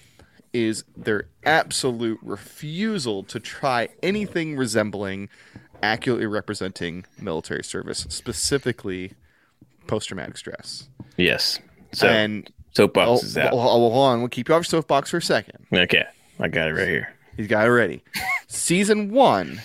[0.53, 5.29] is their absolute refusal to try anything resembling
[5.81, 9.13] accurately representing military service, specifically
[9.87, 10.89] post traumatic stress.
[11.17, 11.59] Yes.
[11.93, 13.53] So and soapbox oh, is out.
[13.53, 15.65] oh, oh, hold on, we'll keep you off your soapbox for a second.
[15.73, 16.05] Okay,
[16.39, 17.15] I got it right here.
[17.35, 18.03] He's got it ready.
[18.47, 19.61] Season one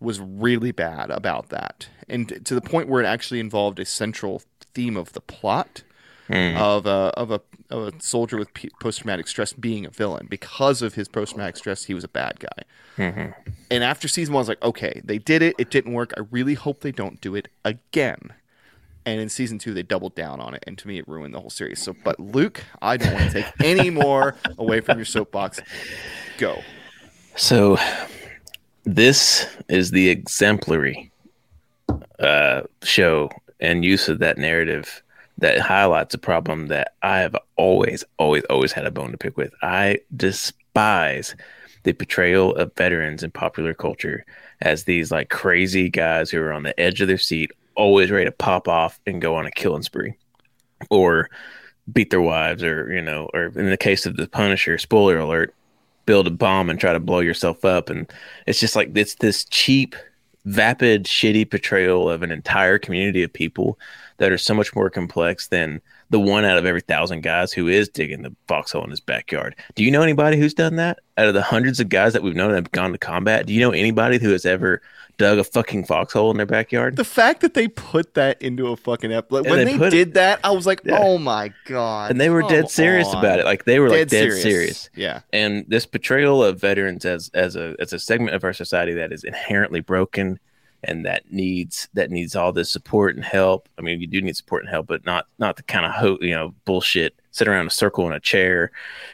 [0.00, 4.42] was really bad about that, and to the point where it actually involved a central
[4.74, 5.82] theme of the plot
[6.28, 6.56] Hmm.
[6.56, 8.48] of a of a of a soldier with
[8.80, 11.84] post traumatic stress being a villain because of his post traumatic stress.
[11.84, 12.64] He was a bad guy.
[12.96, 13.50] Mm-hmm.
[13.70, 15.54] And after season one, I was like, okay, they did it.
[15.58, 16.12] It didn't work.
[16.16, 18.32] I really hope they don't do it again.
[19.04, 21.40] And in season two, they doubled down on it, and to me, it ruined the
[21.40, 21.80] whole series.
[21.80, 25.60] So, but Luke, I don't want to take any more away from your soapbox.
[26.38, 26.60] Go.
[27.36, 27.78] So
[28.82, 31.12] this is the exemplary
[32.18, 35.02] uh, show and use of that narrative
[35.38, 39.36] that highlights a problem that I have always, always, always had a bone to pick
[39.36, 39.52] with.
[39.62, 41.34] I despise
[41.82, 44.24] the portrayal of veterans in popular culture
[44.60, 48.24] as these like crazy guys who are on the edge of their seat, always ready
[48.24, 50.14] to pop off and go on a killing spree,
[50.90, 51.28] or
[51.92, 55.54] beat their wives, or you know, or in the case of the Punisher, spoiler alert,
[56.06, 58.10] build a bomb and try to blow yourself up, and
[58.46, 59.94] it's just like it's this cheap
[60.46, 63.78] vapid, shitty portrayal of an entire community of people
[64.18, 67.66] that are so much more complex than the one out of every thousand guys who
[67.68, 69.56] is digging the foxhole in his backyard.
[69.74, 71.00] Do you know anybody who's done that?
[71.18, 73.52] Out of the hundreds of guys that we've known that have gone to combat, do
[73.52, 74.82] you know anybody who has ever
[75.18, 76.94] dug a fucking foxhole in their backyard?
[76.96, 79.96] The fact that they put that into a fucking episode, when they they, put it-
[79.96, 80.98] did that, I was like, Yeah.
[81.00, 82.10] oh my god!
[82.10, 83.16] And they were dead serious on.
[83.18, 83.44] about it.
[83.46, 84.90] Like they were like dead serious.
[84.94, 88.92] Yeah, and this portrayal of veterans as as a as a segment of our society
[88.94, 90.38] that is inherently broken
[90.86, 93.68] and that needs that needs all this support and help.
[93.78, 96.18] I mean, you do need support and help, but not not the kind of ho-
[96.20, 97.14] you know bullshit.
[97.30, 98.70] Sit around a circle in a chair,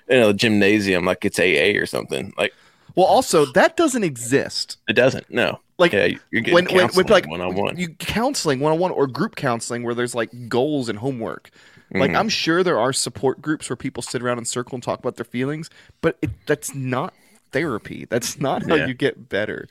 [0.08, 2.32] in a gymnasium like it's AA or something.
[2.38, 2.54] Like
[2.94, 4.76] Well, also that doesn't exist.
[4.88, 5.28] it doesn't.
[5.30, 7.76] No, Like yeah, you're getting when, when counseling with like one on one.
[7.76, 11.50] you counseling one on one or group counseling where there's like goals and homework.
[11.94, 12.16] Like Mhm.
[12.16, 15.16] I'm sure there are support groups where people sit around in circle and talk about
[15.16, 15.68] their feelings,
[16.00, 17.12] but it, that's not
[17.50, 18.06] therapy.
[18.08, 18.86] That's not how Yeah.
[18.86, 19.68] you get better.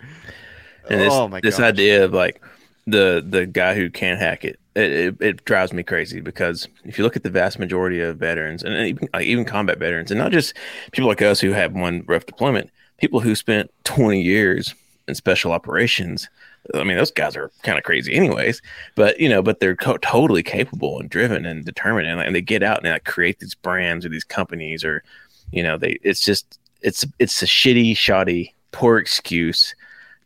[0.89, 1.65] And this, oh my this gosh.
[1.65, 2.41] idea of like
[2.88, 6.98] the the guy who can't hack it, it, it, it drives me crazy because if
[6.98, 10.20] you look at the vast majority of veterans and even like, even combat veterans, and
[10.20, 10.56] not just
[10.91, 14.74] people like us who have one rough deployment, people who spent 20 years
[15.08, 16.30] in special operations.
[16.74, 18.62] I mean, those guys are kind of crazy, anyways.
[18.96, 22.41] But you know, but they're co- totally capable and driven and determined, and, and they
[22.41, 25.04] get out and they like, create these brands or these companies, or
[25.52, 25.98] you know, they.
[26.04, 29.76] It's just it's it's a shitty, shoddy, poor excuse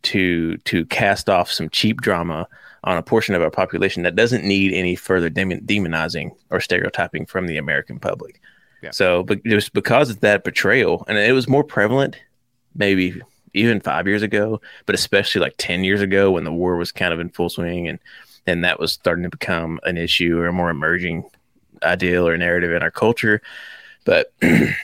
[0.06, 2.48] to to cast off some cheap drama
[2.84, 7.26] on a portion of our population that doesn't need any further demon, demonizing or stereotyping
[7.26, 8.40] from the American public.
[8.82, 8.92] Yeah.
[8.92, 12.16] So, but just because of that betrayal, and it was more prevalent,
[12.76, 13.20] maybe
[13.54, 17.12] even five years ago, but especially like ten years ago when the war was kind
[17.12, 17.98] of in full swing, and
[18.46, 21.28] and that was starting to become an issue or a more emerging
[21.82, 23.42] ideal or narrative in our culture.
[24.04, 24.76] But and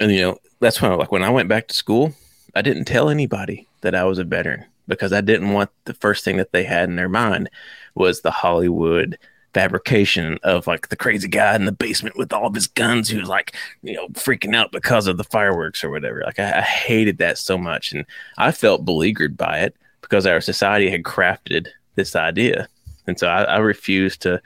[0.00, 2.14] you know that's when like when I went back to school,
[2.54, 6.24] I didn't tell anybody that I was a veteran because I didn't want the first
[6.24, 7.50] thing that they had in their mind
[7.94, 9.18] was the Hollywood
[9.54, 13.28] fabrication of like the crazy guy in the basement with all of his guns who's
[13.28, 16.22] like you know freaking out because of the fireworks or whatever.
[16.24, 18.04] Like I, I hated that so much and
[18.36, 22.68] i felt beleaguered by it because our society had crafted this idea.
[23.06, 24.40] And so i, I refused to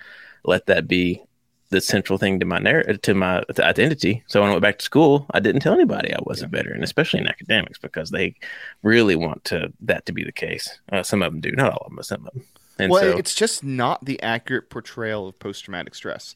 [0.44, 1.22] let that be
[1.72, 4.84] the central thing to my narrative to my identity so when i went back to
[4.84, 8.34] school i didn't tell anybody i was a veteran especially in academics because they
[8.82, 11.78] really want to that to be the case uh, some of them do not all
[11.82, 12.44] of them but some of them
[12.78, 16.34] and well, so it's just not the accurate portrayal of post traumatic stress.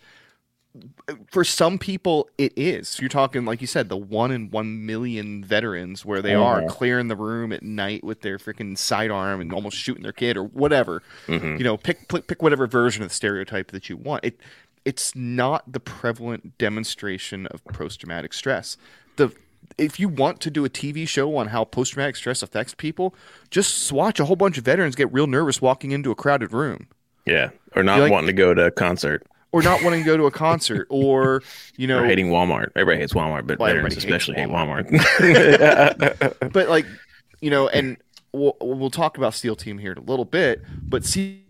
[1.31, 3.01] For some people, it is.
[3.01, 6.69] You're talking, like you said, the one in one million veterans where they are Mhm.
[6.69, 10.45] clearing the room at night with their freaking sidearm and almost shooting their kid or
[10.45, 11.03] whatever.
[11.27, 11.57] Mhm.
[11.57, 14.27] You know, pick, pick pick whatever version of the stereotype that you want.
[14.27, 14.39] It
[14.87, 18.79] it's not the prevalent demonstration of post traumatic stress.
[19.17, 19.33] The
[19.79, 23.15] if you want to do a TV show on how post traumatic stress affects people,
[23.51, 26.87] just watch a whole bunch of veterans get real nervous walking into a crowded room
[27.27, 30.17] Yeah, or not like- wanting to go to a concert or not wanting to go
[30.17, 31.43] to a concert or,
[31.77, 32.71] you know, or hating Walmart.
[32.77, 34.87] Everybody hates Walmart, but Well, veterans especially hate Walmart.
[36.53, 36.87] but like,
[37.41, 37.97] you know, and
[38.33, 41.45] we'll, we'll talk about SEAL Team here in a little bit, but see,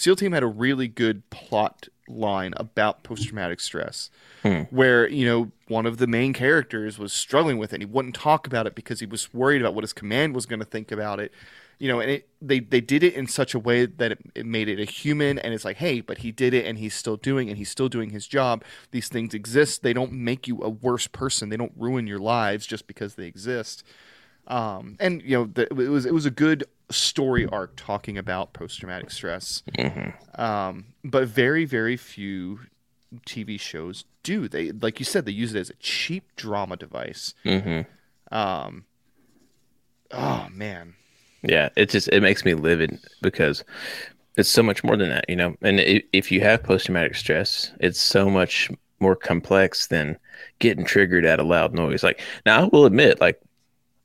[0.00, 4.10] SEAL Team had a really good plot line about post traumatic stress,
[4.42, 4.62] Hmm.
[4.70, 7.76] where you know one of the main characters was struggling with it.
[7.76, 10.46] And he wouldn't talk about it because he was worried about what his command was
[10.46, 11.32] going to think about it.
[11.78, 14.46] You know, and it, they they did it in such a way that it, it
[14.46, 17.16] made it a human, and it's like, hey, but he did it, and he's still
[17.16, 18.64] doing, and he's still doing his job.
[18.90, 21.48] These things exist; they don't make you a worse person.
[21.50, 23.82] They don't ruin your lives just because they exist.
[24.46, 28.52] Um, and you know, the, it was it was a good story arc talking about
[28.52, 29.62] post traumatic stress.
[30.34, 32.60] Um, but very very few
[33.26, 34.48] TV shows do.
[34.48, 37.34] They like you said, they use it as a cheap drama device.
[37.42, 37.82] hmm
[38.30, 38.84] Um,
[40.12, 40.94] oh man,
[41.42, 43.64] Yeah, it just it makes me livid because
[44.36, 45.56] it's so much more than that, you know.
[45.62, 45.80] And
[46.12, 50.18] if you have post traumatic stress, it's so much more complex than
[50.60, 52.02] getting triggered at a loud noise.
[52.02, 53.40] Like now, I will admit, like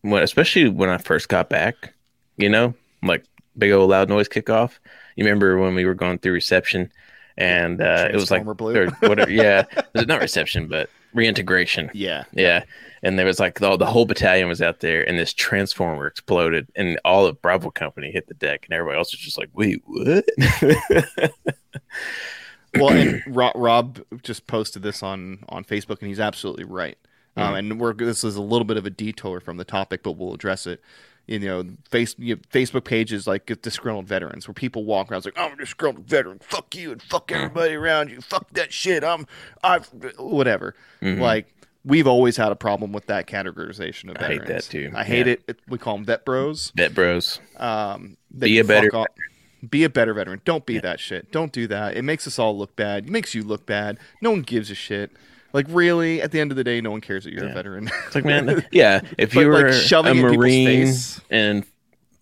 [0.04, 1.95] when especially when I first got back,
[2.38, 3.24] you know, like
[3.58, 4.80] big old loud noise kickoff.
[5.16, 6.92] You remember when we were going through reception,
[7.38, 8.88] and uh, it was like Blue.
[9.02, 9.30] whatever.
[9.32, 11.90] Yeah, not reception, but reintegration.
[11.94, 12.64] yeah, Yeah.
[13.04, 16.68] And there was like the, the whole battalion was out there and this transformer exploded
[16.76, 19.82] and all of Bravo Company hit the deck and everybody else was just like, wait,
[19.86, 20.26] what?
[22.76, 26.98] well, and Rob, Rob just posted this on on Facebook, and he's absolutely right.
[27.38, 27.56] Um, Mm-hmm.
[27.56, 30.34] and we're this is a little bit of a detour from the topic, but we'll
[30.34, 30.82] address it.
[31.28, 35.38] You know, face you know, Facebook pages like disgruntled veterans, where people walk around like,
[35.38, 36.40] "I'm a disgruntled veteran.
[36.40, 37.46] Fuck you and fuck Mm-hmm.
[37.46, 38.22] everybody around you.
[38.22, 39.04] Fuck that shit.
[39.04, 39.26] I'm
[39.64, 39.80] I
[40.18, 41.20] whatever." Mhm.
[41.20, 41.48] Like
[41.84, 44.22] we've always had a problem with that categorization of veterans.
[44.22, 44.92] I hate that too.
[44.96, 45.36] I hate Yeah.
[45.48, 45.60] it.
[45.68, 46.72] We call them vet bros.
[46.76, 47.40] Vet bros.
[47.58, 48.90] Um, Be a better.
[49.68, 50.42] Be a better veteran.
[50.46, 51.32] Don't be that shit.
[51.32, 51.98] Don't do that.
[51.98, 53.06] It makes us all look bad.
[53.06, 53.98] It makes you look bad.
[54.22, 55.12] No one gives a shit.
[55.56, 57.90] Like really, at the end of the day, no one cares that you're a veteran.
[58.08, 59.00] It's like, man, yeah.
[59.18, 61.22] If you like, were shoving a Marine face.
[61.30, 61.64] in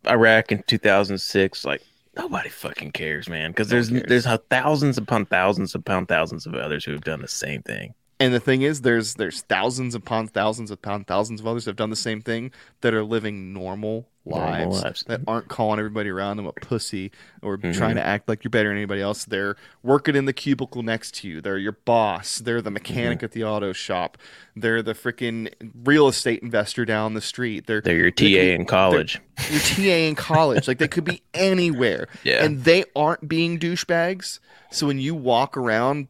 [0.08, 1.82] Iraq in 2006, like
[2.16, 3.50] nobody fucking cares, man.
[3.50, 4.04] Because there's cares.
[4.08, 7.96] there's thousands upon thousands upon thousands of others who have done the same thing.
[8.24, 11.76] And the thing is, there's there's thousands upon thousands upon thousands of others that have
[11.78, 15.04] done the same thing that are living normal lives, lives.
[15.08, 17.76] that aren't calling everybody around them a pussy or Mhm.
[17.76, 19.26] trying to act like you're better than anybody else.
[19.26, 21.42] They're working in the cubicle next to you.
[21.42, 22.38] They're your boss.
[22.38, 23.26] They're the mechanic Mm-hmm.
[23.26, 24.18] at the auto shop.
[24.56, 25.52] They're the freaking
[25.84, 27.68] real estate investor down the street.
[27.68, 29.20] They're They're your they could TA be- in college.
[29.52, 30.68] your TA in college.
[30.70, 32.08] Like they could be anywhere.
[32.24, 32.46] Yeah.
[32.46, 34.40] And they aren't being douchebags.
[34.72, 36.08] So when you walk around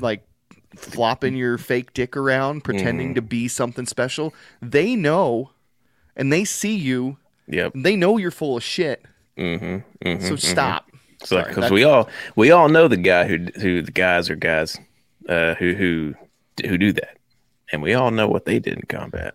[0.00, 0.26] like
[0.76, 3.14] flopping your fake dick around, pretending Mm-hmm.
[3.14, 5.50] to be something special, they know
[6.16, 7.16] and they see you.
[7.48, 7.72] Yep.
[7.74, 9.04] They know you're full of shit.
[9.36, 10.08] Mm-hmm.
[10.08, 10.90] mm-hmm So stop.
[11.24, 14.36] So Sorry, because we all we all know the guy who who the guys are
[14.36, 14.78] guys
[15.28, 16.14] uh, who who
[16.66, 17.16] who do that,
[17.72, 19.34] and we all know what they did in combat.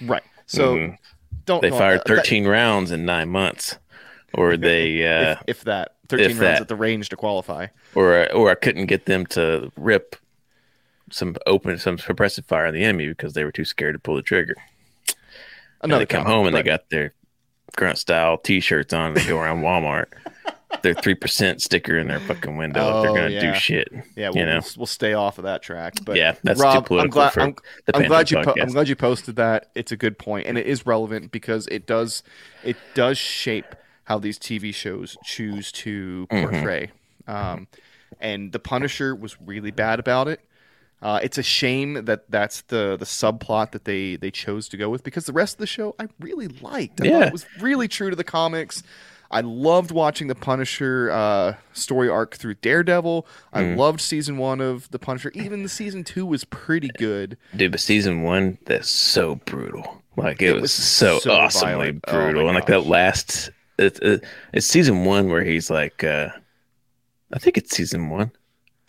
[0.00, 0.22] Right.
[0.46, 0.96] So Mhm.
[1.44, 3.76] don't They fired uh, that- 13 rounds in nine months,
[4.34, 6.60] or they uh, if, if that 13 if rounds that.
[6.62, 7.66] at the range to qualify.
[7.94, 10.16] or or I couldn't get them to rip
[11.10, 14.16] some open some suppressive fire on the enemy because they were too scared to pull
[14.16, 14.54] the trigger.
[15.82, 17.14] And Another they come home and they got their
[17.76, 19.08] grunt style T-shirts on.
[19.08, 20.06] and They go around Walmart.
[20.82, 22.98] Their three percent sticker in their fucking window.
[22.98, 23.52] if they're Oh, gonna yeah.
[23.52, 23.88] do shit.
[24.14, 24.60] yeah, we'll, know.
[24.76, 25.94] we'll, stay off of that track.
[26.04, 27.54] But yeah, that's Rob, too I'm political glad for I'm,
[27.94, 29.70] I'm glad you po- I'm glad you posted that.
[29.74, 32.22] It's a good point, and it is relevant because it does
[32.62, 33.66] it does shape
[34.04, 36.50] how these TV shows choose to Mm-hmm.
[36.50, 36.90] portray.
[37.26, 37.66] Um,
[38.20, 40.40] and the Punisher was really bad about it.
[41.02, 44.90] Uh, it's a shame that that's the the subplot that they they chose to go
[44.90, 47.00] with because the rest of the show I really liked.
[47.00, 47.26] I Yeah.
[47.26, 48.82] it was really true to the comics.
[49.32, 53.26] I loved watching the Punisher uh, story arc through Daredevil.
[53.52, 53.76] I Mm.
[53.76, 55.30] loved season one of the Punisher.
[55.34, 57.36] Even the season two was pretty good.
[57.56, 60.02] Dude, but season one, that's so brutal.
[60.16, 62.04] Like it, It was, was so, so awesomely violent.
[62.08, 66.30] Oh brutal, and like that last, it's, it, it's season one where he's like, uh
[67.32, 68.32] I think it's season one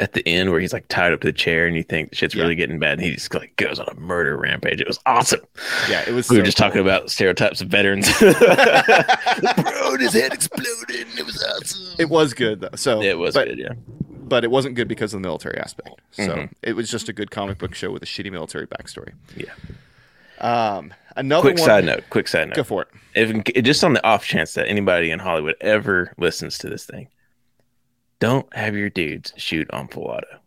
[0.02, 2.36] at the end where he's like tied up to the chair, and you think shit's
[2.36, 2.42] Yeah.
[2.44, 4.82] really getting bad, and he just like goes on a murder rampage.
[4.82, 5.42] It was awesome.
[5.90, 6.30] Yeah, it was.
[6.30, 6.68] We were just cool.
[6.68, 8.10] talking about stereotypes of veterans.
[8.20, 11.08] Bro, his head exploded.
[11.08, 11.96] and It was awesome.
[12.00, 12.70] It was good though.
[12.76, 13.74] So It was but, good, yeah.
[14.10, 16.02] but it wasn't good because of the military aspect.
[16.12, 16.50] So Mhm.
[16.64, 19.14] it was just a good comic book show with a shitty military backstory.
[19.36, 19.52] Yeah.
[20.40, 21.66] Um, another Quick one.
[21.66, 22.04] side note.
[22.10, 22.56] Quick side note.
[22.56, 22.88] Go for it.
[23.14, 27.08] if just on the off chance that anybody in Hollywood ever listens to this thing,
[28.22, 30.40] don't have your dudes shoot on full auto.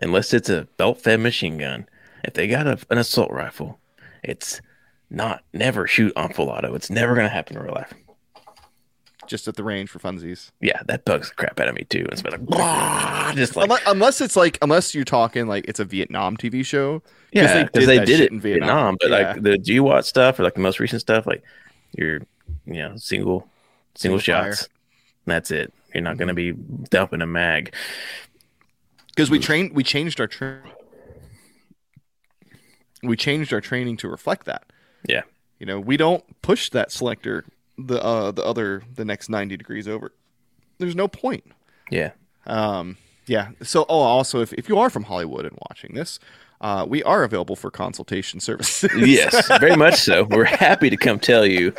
[0.00, 1.88] Unless it's a belt fed machine gun.
[2.24, 3.78] If they got a, an assault rifle,
[4.22, 4.60] it's
[5.08, 6.74] not never shoot on full auto.
[6.74, 7.94] It's never gonna happen in real life.
[9.26, 10.50] Just at the range for funsies.
[10.60, 12.06] Yeah, that bugs the crap out of me too.
[12.12, 15.80] It's been like "Grrrr," just like unless, unless it's like unless you're talking like it's
[15.80, 17.02] a Vietnam TV show.
[17.32, 18.68] yeah, they because did they did it in Vietnam.
[18.68, 18.96] Vietnam.
[19.00, 19.32] But Yeah.
[19.32, 21.42] like the GWOT stuff or like the most recent stuff, like
[21.96, 22.20] you're
[22.66, 23.48] you know single
[23.94, 24.54] single, Single fire.
[25.26, 25.72] That's it.
[25.94, 27.74] You're not gonna be dumping a mag.
[29.08, 30.62] because we trained we changed our tra-
[33.02, 34.64] we changed our training to reflect that
[35.08, 35.22] Yeah.
[35.58, 37.44] you know we don't push that selector
[37.78, 40.12] the uh the other the next 90 degrees over
[40.78, 41.44] there's no point
[41.90, 42.12] Yeah.
[42.46, 46.18] um yeah so oh also if, if you are from hollywood and watching this
[46.58, 48.90] uh, we are available for consultation services.
[48.96, 50.24] Yes, very much so.
[50.30, 51.74] We're happy to come tell you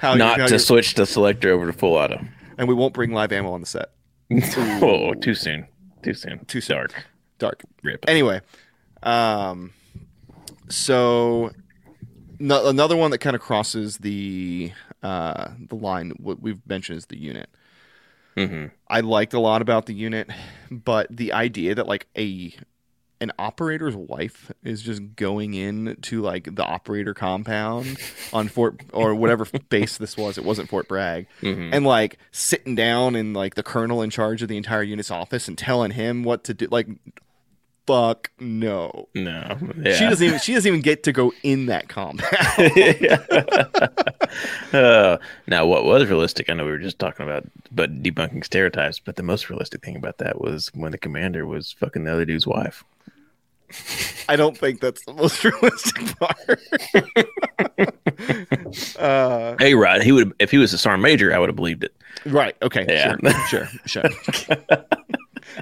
[0.00, 2.24] How you- not how to switch the selector over to full auto.
[2.58, 3.90] And we won't bring live ammo on the set.
[4.82, 5.66] oh, too soon.
[6.02, 6.44] Too soon.
[6.46, 6.76] Too soon.
[6.76, 7.04] dark.
[7.38, 7.62] Dark.
[7.82, 8.04] Rip.
[8.08, 8.40] Anyway,
[9.02, 9.72] um,
[10.68, 11.50] so
[12.38, 16.12] no, another one that kind of crosses the uh, the line.
[16.18, 17.48] What we've mentioned is the unit.
[18.36, 20.30] hmm I liked a lot about the unit,
[20.70, 22.54] but the idea that like a
[23.20, 27.98] an operator's wife is just going in to like the operator compound
[28.32, 30.38] on Fort or whatever base this was.
[30.38, 34.42] It wasn't Fort Bragg, hmm and like sitting down in like the colonel in charge
[34.42, 36.68] of the entire unit's office and telling him what to do.
[36.70, 36.88] Like,
[37.86, 39.08] fuck no.
[39.14, 39.56] No.
[39.82, 39.94] Yeah.
[39.94, 40.38] She doesn't even.
[40.40, 42.22] She doesn't even get to go in that compound.
[44.72, 46.50] uh, now, what was realistic?
[46.50, 48.98] I know we were just talking about, but debunking stereotypes.
[48.98, 52.24] But the most realistic thing about that was when the commander was fucking the other
[52.24, 52.84] dude's wife.
[54.28, 56.60] I don't think that's the most realistic part.
[58.98, 61.84] uh, Hey, Rod, he would if he was a sergeant major, I would have believed
[61.84, 61.94] it.
[62.24, 62.56] right.
[62.62, 62.84] Okay.
[62.88, 63.16] Yeah.
[63.48, 63.68] Sure.
[63.86, 64.10] Sure.
[64.32, 64.56] Sure.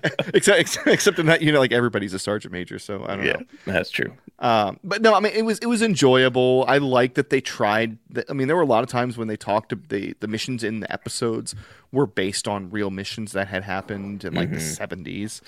[0.34, 3.26] except, except except in that you know like everybody's a sergeant major, so I don't
[3.26, 3.44] yeah, know.
[3.66, 4.12] that's true.
[4.38, 6.64] Um, but no, I mean it was it was enjoyable.
[6.66, 7.98] I like that they tried.
[8.28, 10.64] I mean, there were a lot of times when they talked to the the missions
[10.64, 11.54] in the episodes
[11.92, 15.42] were based on real missions that had happened in like the seventies.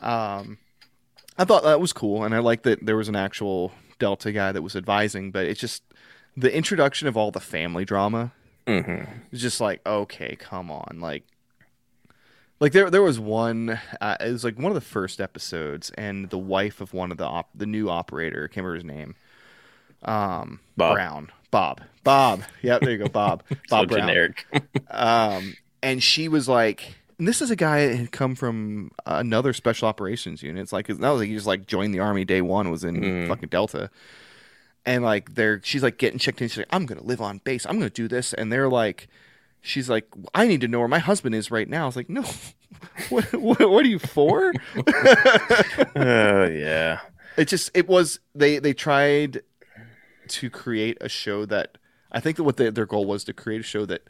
[0.00, 0.58] Um,
[1.38, 4.52] I thought that was cool, and I like that there was an actual Delta guy
[4.52, 5.30] that was advising.
[5.30, 5.82] But it's just
[6.36, 8.32] the introduction of all the family drama
[8.66, 11.24] hmm it's just like, okay, come on, like,
[12.60, 13.80] like there there was one.
[14.00, 17.18] Uh, it was like one of the first episodes, and the wife of one of
[17.18, 19.14] the op- the new operator, I can't remember his name,
[20.02, 20.94] um, Bob.
[20.94, 22.42] Brown, Bob, Bob.
[22.62, 24.08] Yep, there you go, Bob, So Bob Brown.
[24.08, 24.46] generic.
[24.90, 29.52] Um, and she was like, and this is a guy that had come from another
[29.52, 30.60] special operations unit.
[30.60, 32.96] It's like it's not like he just like joined the army day one, was in
[32.96, 33.28] Mm.
[33.28, 33.90] fucking Delta.
[34.84, 36.48] And like they're she's like getting checked in.
[36.48, 37.64] She's like, I'm gonna live on base.
[37.64, 38.32] I'm gonna do this.
[38.34, 39.06] And they're like,
[39.60, 41.84] she's like, I need to know where my husband is right now.
[41.84, 42.24] I was like, no,
[43.08, 44.52] what, what, what are you for?
[45.94, 46.98] oh yeah.
[47.36, 49.42] it just it was they they tried
[50.26, 51.78] to create a show that
[52.10, 54.02] I think that what they, their goal was to create a show that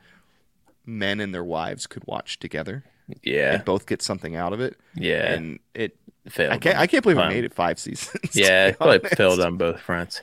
[0.86, 2.84] men and their wives could watch together
[3.22, 3.54] Yeah.
[3.54, 4.76] and both get something out of it.
[4.94, 5.32] Yeah.
[5.32, 5.96] And it
[6.28, 6.52] failed.
[6.52, 8.16] I can't I can't believe it made it five seasons.
[8.34, 10.20] Yeah, it probably failed on both fronts.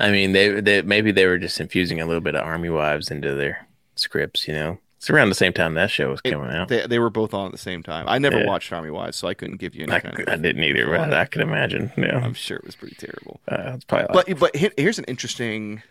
[0.00, 3.10] I mean, they, they maybe they were just infusing a little bit of Army Wives
[3.10, 4.48] into their scripts.
[4.48, 6.68] You know, it's around the same time that show was It- coming out.
[6.68, 8.06] They, they were both on at the same time.
[8.08, 8.46] I never Yeah.
[8.46, 11.12] watched Army Wives, so I couldn't give you any I, kind I didn't either, but
[11.12, 11.92] I could imagine.
[11.96, 13.40] Yeah, I'm sure it was pretty terrible.
[13.48, 15.82] uh, it's probably like, But but here's an interesting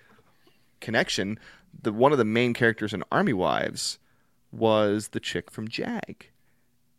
[0.80, 1.40] connection.
[1.82, 3.98] The one of the main characters in Army Wives
[4.52, 6.28] was the chick from Jag.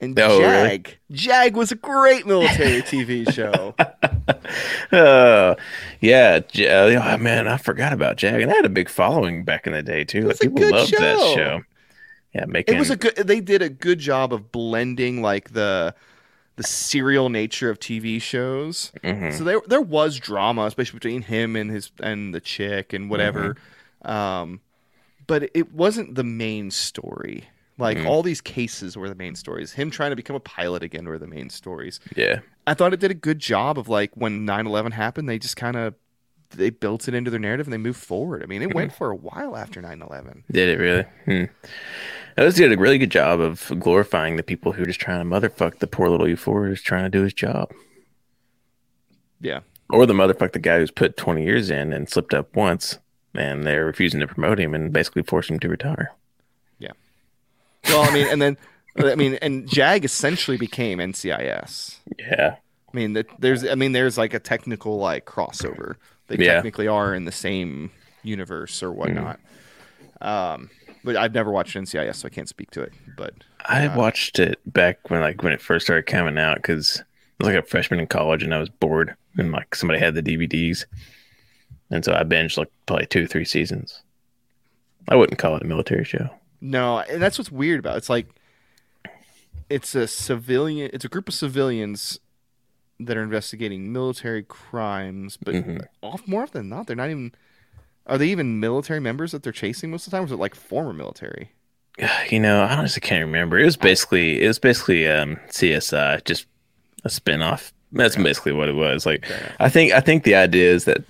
[0.03, 0.79] And Oh, really?
[0.79, 3.75] Jag, Jag was a great military TV show.
[4.97, 5.55] uh,
[6.01, 9.73] yeah, oh, man, I forgot about Jag, and I had a big following back in
[9.73, 10.23] the day too.
[10.23, 11.35] Like, people loved that show.
[11.35, 11.62] show.
[12.35, 13.15] Yeah, making It was a good.
[13.15, 15.95] They did a good job of blending like the
[16.57, 18.91] the serial nature of TV shows.
[19.05, 19.33] Mhm.
[19.33, 23.57] So there there was drama, especially between him and his and the chick and whatever.
[24.05, 24.11] Mm-hmm.
[24.11, 24.61] Um,
[25.27, 27.45] but it wasn't the main story.
[27.83, 28.07] Like Mhm.
[28.07, 29.73] all these cases were the main stories.
[29.73, 32.01] Him trying to become a pilot again were the main stories.
[32.16, 35.57] yeah, I thought it did a good job of like when 9/11 happened, they just
[35.57, 35.95] kind of
[36.55, 38.42] they built it into their narrative and they moved forward.
[38.42, 38.77] I mean, it Mm-hmm.
[38.77, 40.45] went for a while after 9/11.
[40.51, 41.05] did it really?
[41.25, 41.45] Hmm.
[42.37, 45.18] It was did a really good job of glorifying the people who were just trying
[45.18, 47.73] to motherfuck the poor little E4 who's trying to do his job.
[49.40, 49.61] Yeah.
[49.90, 52.99] Or the motherfuck the guy who's put 20 years in and slipped up once,
[53.35, 56.12] and they're refusing to promote him and basically force him to retire.
[57.88, 58.57] Well, I mean, and then
[58.97, 61.97] I mean, and Jag essentially became NCIS.
[62.18, 62.57] Yeah.
[62.92, 65.97] I mean, there's, I mean, there's like a technical like crossover.
[66.29, 66.55] They Yeah.
[66.55, 67.90] technically are in the same
[68.23, 69.40] universe or whatnot.
[70.21, 70.71] Um,
[71.05, 72.92] but I've never watched NCIS, so I can't speak to it.
[73.16, 77.45] But I watched it back when like when it first started coming out because I
[77.45, 80.23] was like a freshman in college and I was bored and like somebody had the
[80.23, 80.85] DVDs,
[81.90, 84.03] and so I binged like probably two three seasons.
[85.09, 86.29] I wouldn't call it a military show.
[86.62, 87.98] No, and that's what's weird about it.
[87.98, 88.29] It's like
[89.68, 92.18] it's a civilian, it's a group of civilians
[93.01, 95.87] that are investigating military crimes, but Mhm.
[96.03, 97.33] off, more often than not, they're not even.
[98.07, 100.25] Are they even military members that they're chasing most of the time?
[100.25, 101.51] Or is it like former military?
[102.31, 103.59] You know, I honestly can't remember.
[103.59, 106.46] It was basically it was basically um, CSI, just
[107.05, 107.72] a spinoff.
[107.93, 109.05] That's basically what it was.
[109.07, 109.53] Like, Okay.
[109.61, 111.05] I think I think the idea is that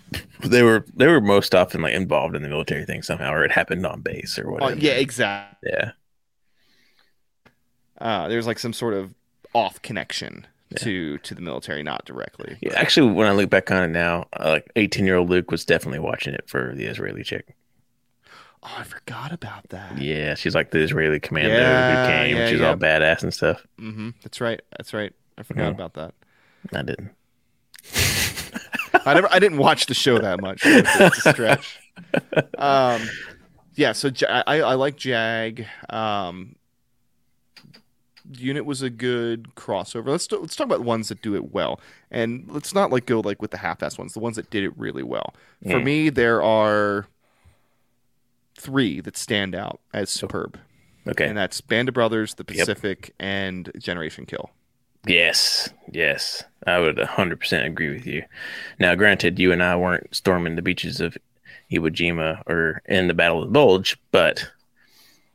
[0.44, 3.52] they were they were most often like involved in the military thing somehow, or it
[3.52, 4.80] happened on base or Oh, whatever.
[4.80, 5.58] yeah, exactly.
[5.62, 5.92] yeah,
[8.00, 9.14] Uh, there's like some sort of
[9.54, 12.58] off connection to to the military, not directly.
[12.60, 15.50] Yeah, Actually, when I look back on it now, uh, like eighteen year old Luke
[15.50, 17.54] was definitely watching it for the Israeli chick.
[18.62, 19.98] Oh, I forgot about that.
[20.00, 22.36] Yeah, she's like the Israeli commando Yeah, who came.
[22.36, 22.68] yeah, she's yeah.
[22.68, 23.66] all badass and stuff.
[23.78, 24.60] hmm That's right.
[24.76, 25.12] That's right.
[25.36, 26.14] I forgot about that.
[26.74, 27.10] I didn't.
[29.04, 29.28] I never.
[29.32, 30.62] I didn't watch the show that much.
[30.64, 31.78] It's, a stretch.
[32.58, 33.02] Um,
[33.74, 33.92] yeah.
[33.92, 35.66] So I, I like Jag.
[35.90, 36.56] Um,
[38.38, 40.08] Unit was a good crossover.
[40.08, 41.80] Let's do, let's talk about the ones that do it well,
[42.10, 44.14] and let's not like go like with the half-ass ones.
[44.14, 45.34] The ones that did it really well.
[45.64, 45.84] For Mm.
[45.84, 47.06] me, there are
[48.58, 50.58] three that stand out as superb,
[51.06, 51.26] Okay.
[51.26, 52.58] and that's Band of Brothers, The Yep.
[52.58, 54.50] Pacific, and Generation Kill.
[55.06, 58.22] Yes, yes, I would 100% agree with you.
[58.78, 61.16] Now, granted, you and I weren't storming the beaches of
[61.72, 64.48] Iwo Jima or in the Battle of the Bulge, but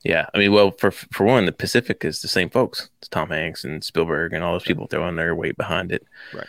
[0.03, 2.89] yeah, I mean, well, for for one, the Pacific is the same folks.
[2.99, 6.05] It's Tom Hanks and Spielberg and all those people throwing their weight behind it.
[6.33, 6.47] Right.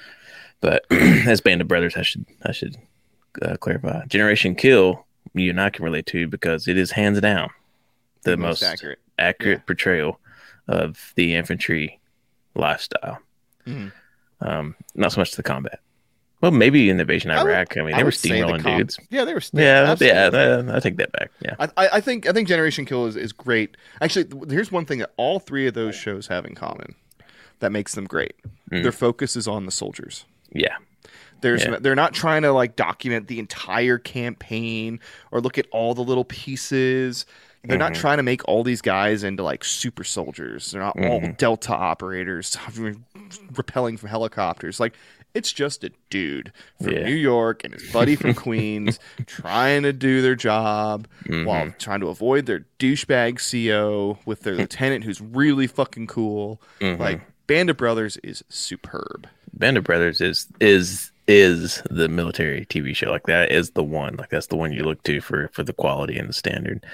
[0.60, 2.76] But as Band of Brothers, I should I should
[3.42, 4.04] uh, clarify.
[4.06, 5.04] Generation Kill,
[5.34, 7.48] you and I can relate to because it is hands down
[8.22, 9.00] the most accurate.
[9.18, 9.64] accurate Yeah.
[9.66, 10.20] portrayal
[10.68, 11.98] of the infantry
[12.58, 13.18] lifestyle.
[13.66, 13.92] Mhm.
[14.40, 15.80] Um, not so much the combat.
[16.40, 17.76] Well, maybe in Invasion I would- Iraq.
[17.76, 18.98] I, mean, I they were say the com- dudes.
[19.10, 19.40] Yeah, they were.
[19.52, 20.06] Yeah, absolutely.
[20.16, 20.26] yeah,
[20.72, 21.32] uh, I take that back.
[21.44, 23.76] Yeah, I, I I think I think Generation Kill is, is great.
[24.00, 26.94] Actually, here's one thing that all three of those shows have in common
[27.58, 28.36] that makes them great.
[28.70, 28.84] Mm.
[28.84, 30.24] Their focus is on the soldiers.
[30.52, 30.76] yeah,
[31.40, 31.78] There's Yeah.
[31.80, 35.00] they're not trying to like document the entire campaign
[35.32, 37.26] or look at all the little pieces.
[37.68, 37.96] They're not Mhm.
[38.00, 40.72] trying to make all these guys into like super soldiers.
[40.72, 41.36] They're not all Mhm.
[41.36, 42.56] Delta operators
[43.56, 44.80] repelling from helicopters.
[44.80, 44.94] Like
[45.34, 46.50] it's just a dude
[46.82, 47.04] from Yeah.
[47.04, 51.78] New York and his buddy from Queens trying to do their job while Mhm.
[51.78, 56.60] trying to avoid their douchebag CO with their lieutenant who's really fucking cool.
[56.80, 56.98] Mhm.
[56.98, 59.26] Like Band of Brothers is superb.
[59.52, 63.10] Band of Brothers is is is the military TV show.
[63.10, 64.16] Like that is the one.
[64.16, 66.84] Like that's the one you look to for for the quality and the standard.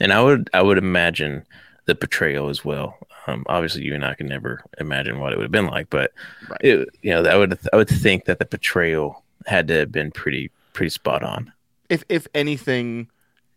[0.00, 1.46] And I would I would imagine
[1.86, 2.96] the portrayal as well.
[3.26, 6.12] Um, obviously, you and I can never imagine what it would have been like, but
[6.48, 6.60] Right.
[6.62, 10.10] it, you know, I would I would think that the portrayal had to have been
[10.10, 11.52] pretty pretty spot on.
[11.88, 13.08] if if anything,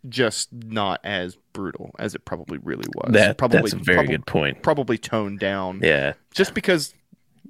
[0.08, 3.12] just not as brutal as it probably really was.
[3.12, 4.62] That probably that's a very probably, good point.
[4.62, 5.80] Probably toned down.
[5.82, 6.94] Yeah, Just because,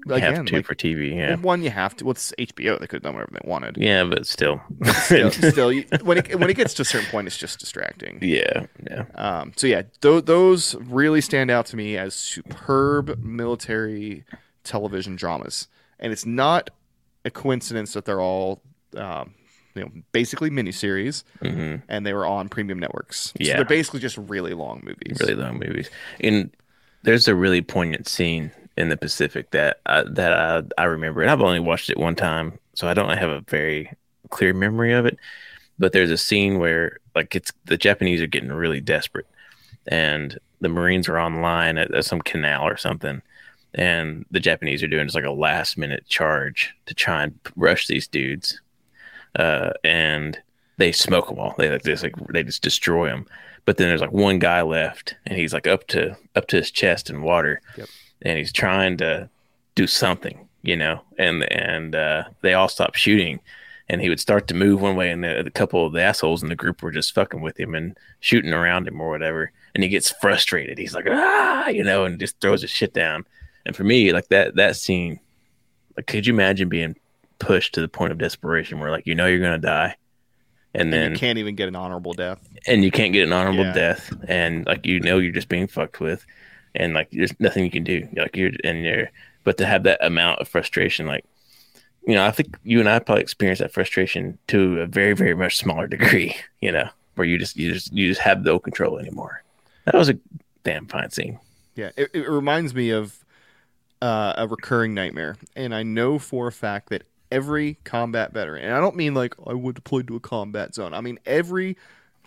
[0.07, 1.15] again, have to like, for TV.
[1.17, 2.05] Yeah, one you have to.
[2.05, 2.79] What's HBO?
[2.79, 3.77] They could have done whatever they wanted.
[3.77, 4.61] yeah, but still,
[5.05, 8.19] Still, still you, when it when it gets to a certain point, it's just distracting.
[8.23, 14.25] yeah, yeah, Um, so yeah, th- those really stand out to me as superb military
[14.65, 15.69] television dramas,
[15.99, 16.71] and it's not
[17.25, 18.63] a coincidence that they're all,
[18.97, 19.35] um,
[19.75, 23.19] you know, basically miniseries, hmm and they were on premium networks.
[23.31, 23.57] So Yeah.
[23.57, 25.19] they're basically just really long movies.
[25.21, 25.91] really long movies.
[26.21, 26.51] And
[27.03, 31.31] there's a really poignant scene in the Pacific that I, that I, I remember, and
[31.31, 33.93] I've only watched it one time, so I don't have a very
[34.31, 35.19] clear memory of it.
[35.81, 39.27] But there's a scene where like it's the Japanese are getting really desperate,
[39.89, 43.21] and the Marines are online at, at some canal or something,
[43.75, 47.89] and the Japanese are doing just like a last minute charge to try and rush
[47.89, 48.61] these dudes,
[49.37, 50.39] uh, and
[50.77, 51.57] they smoke them all.
[51.59, 53.27] They like just like they just destroy them.
[53.65, 56.71] But then there's like one guy left, and he's like up to up to his
[56.71, 57.89] chest in water, Yep.
[58.23, 59.29] And he's trying to
[59.75, 61.01] do something, you know.
[61.19, 63.41] And and uh, they all stop shooting,
[63.89, 66.43] and he would start to move one way, and the, a couple of the assholes
[66.43, 69.53] in the group were just fucking with him and shooting around him or whatever.
[69.75, 70.79] And he gets frustrated.
[70.79, 73.25] He's like ah, you know, and just throws his shit down.
[73.67, 75.21] And for me, like that that scene,
[75.97, 76.97] like could you imagine being
[77.39, 79.95] pushed to the point of desperation where like you know you're gonna die,
[80.75, 82.41] and And then you can't even get an honorable death.
[82.67, 83.73] and you can't get an honorable Yeah.
[83.75, 86.27] death, and like you know you're just being fucked with,
[86.79, 88.09] and like there's nothing you can do.
[88.17, 89.11] Like you're in you're,
[89.45, 91.25] but to have that amount of frustration, like
[92.07, 95.35] you know, I think you and I probably experienced that frustration to a very very
[95.35, 96.37] much smaller degree.
[96.61, 99.45] You know, where you just you just you just have no control anymore.
[99.85, 100.19] That was a
[100.65, 101.39] damn fine scene.
[101.77, 103.25] Yeah, it, it reminds me of
[104.03, 108.75] uh, a recurring nightmare, and I know for a fact that every combat veteran, and
[108.75, 110.95] I don't mean like I would deploy to a combat zone.
[110.95, 111.77] I mean every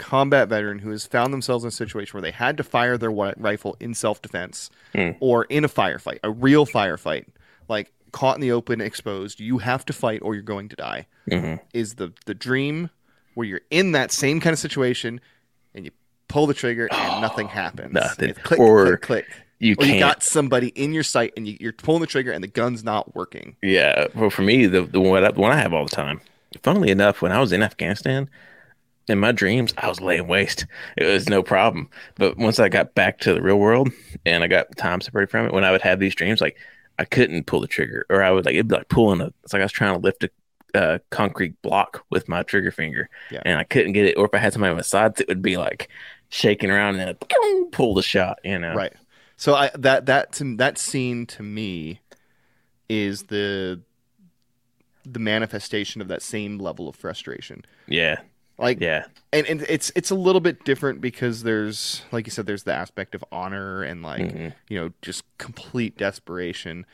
[0.02, 3.12] combat veteran who has found themselves in a situation where they had to fire their
[3.12, 5.12] rifle in self-defense Hmm.
[5.20, 7.26] or in a firefight, a real firefight,
[7.70, 9.40] like caught in the open, exposed.
[9.40, 11.08] You have to fight or you're going to die.
[11.30, 12.90] hmm Is the the dream
[13.36, 15.22] where you're in that same kind of situation
[15.74, 15.92] and you
[16.28, 17.94] pull the trigger and nothing happens.
[17.94, 18.34] Nothing.
[18.34, 19.26] Click, Or click, click.
[19.60, 22.44] You Or you got somebody in your sight and you, you're pulling the trigger and
[22.44, 23.56] the gun's not working.
[23.62, 26.20] Yeah, well, for me, the the one, I, the one I have all the time.
[26.64, 28.30] Funnily enough, when I was in Afghanistan,
[29.08, 30.66] in my dreams, I was laying waste.
[30.98, 31.90] It was no problem.
[32.16, 33.90] But once I got back to the real world
[34.26, 36.58] and I got time separated from it, when I would have these dreams, like
[37.00, 39.34] I couldn't pull the trigger, or I would like it'd be like pulling a.
[39.44, 40.30] It's like I was trying to lift a
[40.74, 43.42] uh, concrete block with my trigger finger, Yeah.
[43.44, 44.18] and I couldn't get it.
[44.18, 45.90] Or if I had somebody on my sides, it would be like
[46.30, 48.40] shaking around and then pull the shot.
[48.44, 48.94] You know, Right.
[49.36, 52.00] So I that that to, that scene to me
[52.88, 53.82] is the
[55.04, 57.66] the manifestation of that same level of frustration.
[57.88, 58.20] Yeah,
[58.58, 62.46] Like yeah, and, and it's it's a little bit different because there's like you said
[62.46, 64.54] there's the aspect of honor and like Mhm.
[64.70, 66.86] you know just complete desperation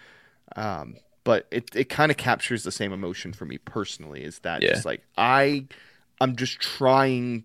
[0.55, 0.95] um
[1.26, 4.70] but it it kind of captures the same emotion for me personally is that Yeah.
[4.70, 5.66] just like i
[6.22, 7.43] i'm just trying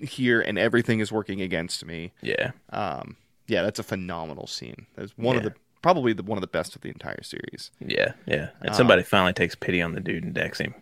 [0.00, 2.52] here and everything is working against me yeah.
[2.70, 3.16] um
[3.48, 6.76] yeah that's a phenomenal scene that's one of the probably the one of the best
[6.76, 8.50] of the entire series Yeah, yeah.
[8.60, 10.74] And Um, somebody finally takes pity on the dude and decks him.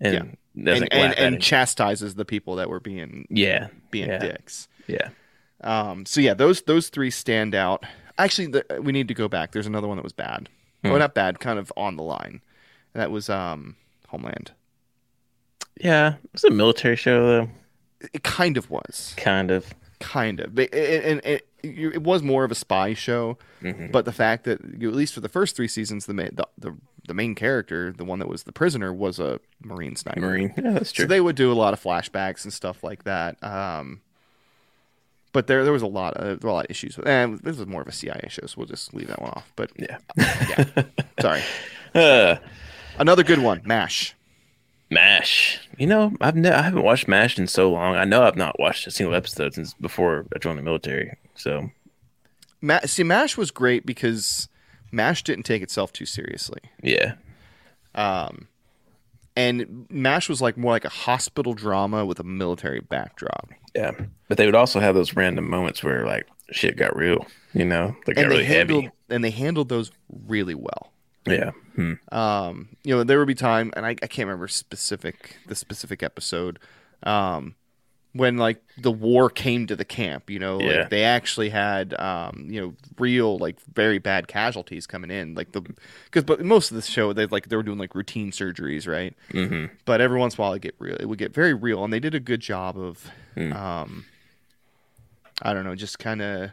[0.00, 4.18] And doesn't and and, and chastises the people that were being yeah, being Yeah.
[4.18, 5.10] dicks yeah.
[5.62, 7.84] Um, so yeah, those those three stand out.
[8.18, 9.52] Actually, the, we need to go back.
[9.52, 10.48] There's another one that was bad.
[10.82, 10.90] Hmm.
[10.90, 12.40] Well, not bad, kind of on the line.
[12.94, 13.76] And that was um,
[14.08, 14.52] Homeland.
[15.80, 16.14] Yeah.
[16.34, 17.48] It's a military show though.
[18.12, 19.74] It kind of was, Kind of.
[20.00, 20.54] kind of.
[20.54, 23.90] But- And, and, and you- it was more of a spy show, Mm-hmm.
[23.90, 26.74] but the fact that you, at least for the first three seasons, the, the the
[27.10, 30.20] the main character, the one that was the prisoner, was a marine sniper.
[30.20, 30.54] Marine.
[30.56, 31.02] Yeah, that's true.
[31.02, 33.42] So they would do a lot of flashbacks and stuff like that.
[33.42, 34.00] Um,
[35.32, 36.96] but there there was a lot of a lot of issues.
[36.96, 39.32] with And this was more of a CIA show, so we'll just leave that one
[39.32, 39.52] off.
[39.56, 39.98] But yeah.
[41.20, 41.42] sorry,
[41.96, 42.36] Uh,
[42.96, 44.14] another good one, Mash.
[44.88, 45.58] Mash.
[45.78, 47.96] You know, I've ne- I haven't watched Mash in so long.
[47.96, 51.16] I know I've not watched a single episode since before I joined the military.
[51.34, 51.70] So
[52.60, 54.48] Ma- See, Mash was great because
[54.92, 56.60] Mash didn't take itself too seriously.
[56.82, 57.14] yeah,
[59.36, 63.50] and MASH was like more like a hospital drama with a military backdrop.
[63.74, 63.92] yeah.
[64.28, 67.26] But they would also have those random moments where like shit got real.
[67.54, 68.94] You know, they got And really they handled heavy.
[69.08, 69.90] and they handled those
[70.26, 70.92] really well.
[71.26, 71.50] Yeah.
[71.76, 71.94] Hmm.
[72.12, 76.02] Um, you know, there would be time, and I, I can't remember specific the specific
[76.02, 76.58] episode,
[77.02, 77.54] um,
[78.12, 80.30] when like the war came to the camp.
[80.30, 85.10] You know, like, they actually had um, you know, real like very bad casualties coming
[85.10, 85.34] in.
[85.34, 85.60] Like the
[86.06, 89.14] because but most of the show they like they were doing like routine surgeries, right?
[89.32, 90.96] hmm but every once in a while it get real.
[90.96, 93.52] It would get very real, and they did a good job of, Hmm.
[93.52, 94.04] um,
[95.42, 96.50] I don't know, just kind of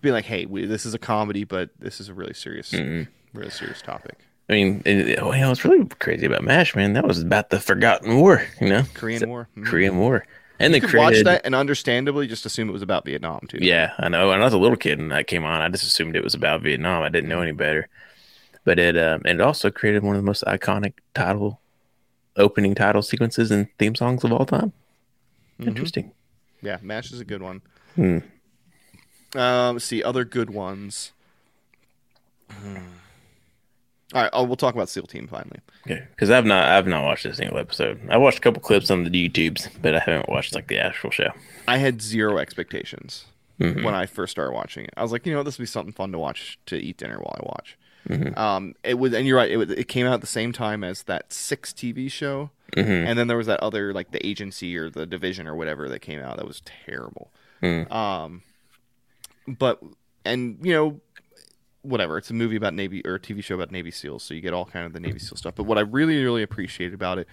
[0.00, 3.10] be like, hey, we, this is a comedy, but this is a really serious, Mm-hmm.
[3.38, 4.18] really serious topic.
[4.48, 6.92] I mean, it, it- well, you know, what's really crazy about Mash, man.
[6.92, 8.44] That was about the forgotten war.
[8.60, 9.48] You know, Korean So- War.
[9.56, 9.66] Mhm.
[9.66, 10.26] Korean War,
[10.58, 13.58] and You they could watch that and understandably just assume it was about Vietnam too.
[13.60, 14.30] Yeah, I know.
[14.32, 15.62] And I was a little kid and that came on.
[15.62, 17.02] I just assumed it was about Vietnam.
[17.02, 17.88] I didn't know any better.
[18.64, 21.60] But it um, and it also created one of the most iconic title
[22.36, 24.72] opening title sequences and theme songs of all time.
[25.60, 25.68] Mhm.
[25.68, 26.12] Interesting.
[26.62, 26.78] yeah.
[26.82, 27.60] Mash is a good one.
[27.94, 28.18] Hmm.
[29.36, 31.12] Um, let's see other good ones.
[32.50, 32.76] Hmm.
[34.14, 35.58] All right, oh, we'll talk about SEAL Team finally.
[35.86, 38.00] Okay, because I've not I've not watched a single episode.
[38.08, 41.10] I watched a couple clips on the YouTubes, but I haven't watched like the actual
[41.10, 41.30] show.
[41.66, 43.26] I had zero expectations
[43.60, 43.82] Mhm.
[43.84, 44.94] when I first started watching it.
[44.96, 47.16] I was like, you know, this would be something fun to watch to eat dinner
[47.18, 47.76] while I watch.
[48.08, 48.36] Mhm.
[48.38, 49.50] Um, it was, and you're right.
[49.50, 53.06] It, was, it came out at the same time as that Six TV show, Mhm.
[53.06, 56.00] and then there was that other like the agency or the division or whatever that
[56.00, 57.32] came out that was terrible.
[57.62, 57.90] Mm.
[57.90, 58.42] Um,
[59.48, 59.82] but
[60.24, 61.00] and you know,
[61.84, 62.18] whatever.
[62.18, 64.52] It's a movie about Navy or a TV show about Navy SEALs, so you get
[64.52, 65.54] all kind of the Navy SEAL stuff.
[65.54, 67.28] But what I really, really appreciated about it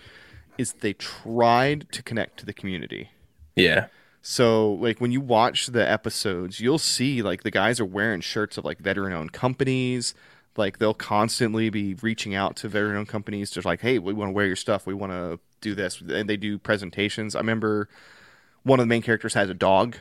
[0.58, 3.10] is they tried to connect to the community.
[3.56, 3.88] Yeah.
[4.22, 8.58] So like when you watch the episodes, you'll see like the guys are wearing shirts
[8.58, 10.14] of like veteran owned companies.
[10.58, 14.30] Like they'll constantly be reaching out to veteran owned companies to like, hey, we want
[14.30, 14.86] to wear your stuff.
[14.86, 16.02] We want to do this.
[16.02, 17.36] And they do presentations.
[17.36, 17.89] I remember
[18.64, 19.97] one of the main characters has a dog.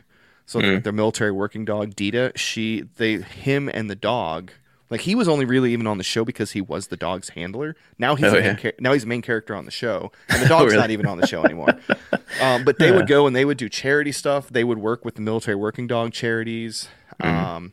[0.51, 4.51] So their, their military working dog, Dita, she they him and the dog
[4.91, 7.77] like he was only really even on the show because he was the dog's handler.
[7.99, 8.55] Now he's Oh, a main yeah.
[8.55, 10.77] char- now he's a main character on the show, and the dog's really?
[10.79, 11.79] not even on the show anymore.
[12.43, 14.49] um, but they would go and they would do charity stuff.
[14.49, 16.89] They would work with the military working dog charities.
[17.21, 17.73] Um,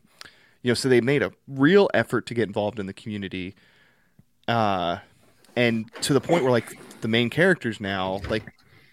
[0.61, 3.55] you know, so they made a real effort to get involved in the community.
[4.47, 4.97] Uh,
[5.55, 8.43] and to the point where like the main characters now, like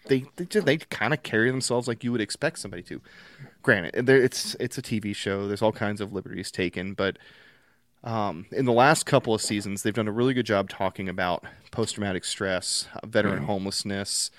[0.07, 3.01] they they, they kind of carry themselves like you would expect somebody to.
[3.63, 5.49] Granted, it's it's a TV show.
[5.49, 7.19] There's all kinds of liberties taken, but
[8.05, 11.45] um, in the last couple of seasons, they've done a really good job talking about
[11.71, 14.31] post traumatic stress, veteran homelessness.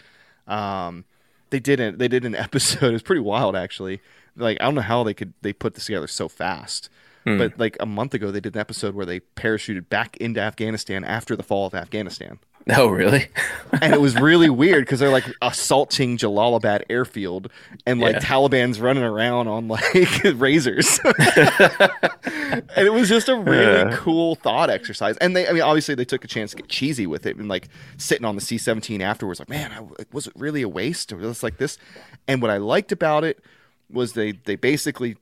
[0.47, 1.05] Um,
[1.49, 1.97] they didn't.
[1.97, 2.89] They did an episode.
[2.89, 4.01] It was pretty wild, actually.
[4.35, 6.89] Like I don't know how they could they put this together so fast.
[7.25, 7.37] Hmm.
[7.39, 11.03] But like a month ago, they did an episode where they parachuted back into Afghanistan
[11.03, 12.37] after the fall of Afghanistan
[12.75, 13.27] Oh, really?
[13.81, 17.51] and it was really weird because they're like assaulting Jalalabad airfield,
[17.85, 18.19] and like Yeah.
[18.21, 19.83] Taliban's running around on like
[20.35, 23.95] razors, and it was just a really Yeah.
[23.97, 25.17] cool thought exercise.
[25.17, 27.47] And they, I mean, obviously they took a chance to get cheesy with it, and
[27.47, 27.67] like
[27.97, 31.11] sitting on the C seventeen afterwards, like, man, I, was it really a waste?
[31.13, 31.77] Or was like this?
[32.27, 33.43] And what I liked about it
[33.91, 35.17] was they they basically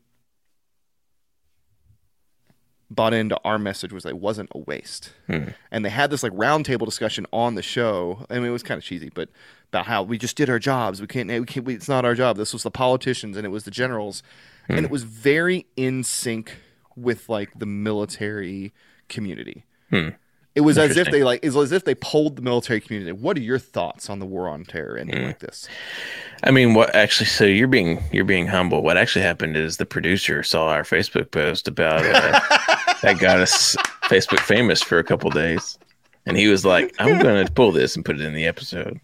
[2.95, 5.49] bought into our message was that it wasn't a waste hmm.
[5.71, 8.25] and they had this like roundtable discussion on the show.
[8.29, 9.29] I mean, it was kind of cheesy, but
[9.73, 11.01] about how we just did our jobs.
[11.01, 11.29] We can't.
[11.29, 12.37] We can't we, it's not our job.
[12.37, 14.21] This was the politicians, and it was the generals,
[14.67, 14.73] hmm.
[14.73, 16.57] and it was very in sync
[16.95, 18.71] with like the military
[19.09, 19.65] community.
[19.89, 20.09] Hmm.
[20.55, 23.11] It was as if they like it was as if they polled the military community.
[23.11, 25.67] What are your thoughts on the war on terror ending like this?
[26.43, 27.25] I mean, what actually?
[27.25, 28.83] So you're being you're being humble.
[28.83, 32.39] What actually happened is the producer saw our Facebook post about uh,
[33.01, 35.79] that got us Facebook famous for a couple days,
[36.27, 38.99] and he was like, "I'm going to pull this and put it in the episode."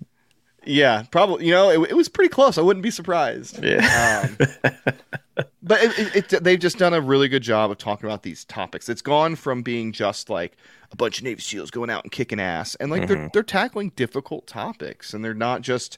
[0.65, 1.45] Yeah, probably.
[1.45, 2.59] You know, it, it was pretty close.
[2.59, 3.63] I wouldn't be surprised.
[3.63, 4.27] Yeah.
[4.29, 4.37] Um,
[5.63, 8.87] but it, it, they've just done a really good job of talking about these topics.
[8.87, 10.57] It's gone from being just like
[10.91, 13.89] a bunch of Navy SEALs going out and kicking ass, and like they're they're tackling
[13.95, 15.97] difficult topics, and they're not just.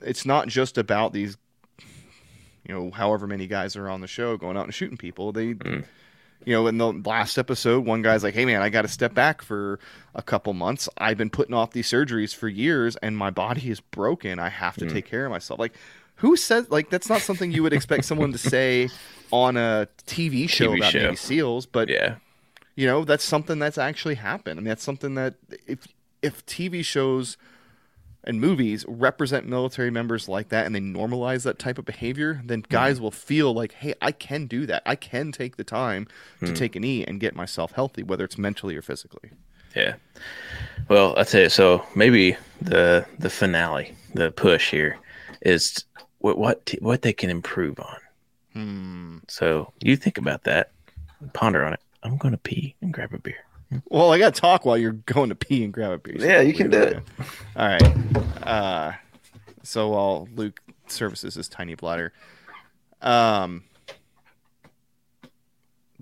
[0.00, 1.38] It's not just about these,
[2.68, 5.32] you know, however many guys are on the show going out and shooting people.
[5.32, 5.84] They, Mm.
[6.44, 9.14] you know, in the last episode, one guy's like, "Hey man, I got to step
[9.14, 9.78] back for
[10.14, 10.88] a couple months.
[10.98, 14.38] I've been putting off these surgeries for years, and my body is broken.
[14.38, 14.92] I have to Mm.
[14.92, 15.72] take care of myself." Like,
[16.16, 18.88] who says like that's not something you would expect someone to say
[19.30, 20.98] on a TV show TV about show.
[21.02, 22.16] Navy SEAls, but Yeah.
[22.76, 24.60] You know that's something that's actually happened.
[24.60, 25.34] I mean, that's something that
[25.66, 25.88] if
[26.22, 27.36] if TV shows
[28.22, 32.64] and movies represent military members like that and they normalize that type of behavior, then
[32.68, 34.82] guys will feel like, hey, I can do that.
[34.84, 36.08] I can take the time
[36.44, 39.30] to take a knee and get myself healthy, whether it's mentally or physically.
[39.76, 39.94] Yeah.
[40.88, 41.48] Well, I'll tell you.
[41.48, 44.98] So maybe the the finale, the push here,
[45.42, 45.84] is
[46.18, 47.98] what what what they can improve on.
[48.52, 49.18] Hmm.
[49.28, 50.72] So you think about that,
[51.32, 51.80] ponder on it.
[52.06, 53.44] I'm gonna pee and grab a beer.
[53.88, 56.16] Well, I got to talk while you're going to pee and grab a beer.
[56.18, 57.02] Yeah, you can do it.
[57.56, 57.82] All right.
[58.42, 58.92] Uh,
[59.64, 62.12] so while Luke services his tiny bladder,
[63.02, 63.64] um,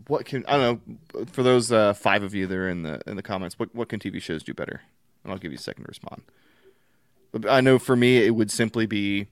[0.06, 3.00] what can I don't know for those uh, five of you that are in the
[3.06, 3.58] in the comments?
[3.58, 4.82] What what can TV shows do better?
[5.22, 6.22] And I'll give you a second to respond.
[7.32, 9.28] But I know for me, it would simply be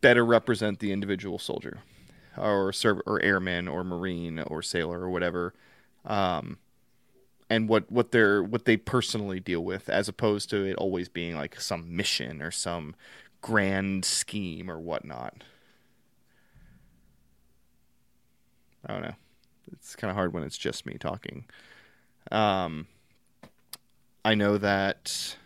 [0.00, 1.78] better represent the individual soldier,
[2.36, 5.54] or serv- or airman, or marine, or sailor, or whatever
[6.04, 6.58] um,
[7.50, 11.36] and what what they're what they personally deal with, as opposed to it always being
[11.36, 12.94] like some mission or some
[13.40, 15.44] grand scheme or whatnot.
[18.86, 19.14] I don't know.
[19.72, 21.46] It's kind of hard when it's just me talking.
[22.30, 22.86] Um,
[24.24, 25.36] I know that.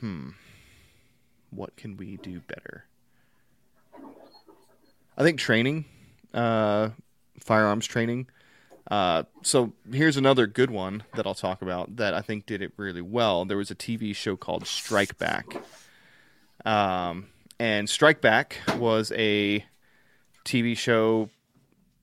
[0.00, 0.30] Hmm.
[1.50, 2.84] What can we do better?
[5.20, 5.84] I think training
[6.32, 6.88] uh,
[7.38, 8.28] firearms training.
[8.90, 12.72] Uh, so here's another good one that I'll talk about that I think did it
[12.78, 13.44] really well.
[13.44, 15.62] There was a TV show called Strike Back.
[16.64, 17.26] Um,
[17.58, 19.62] and Strike Back was a
[20.46, 21.28] TV show.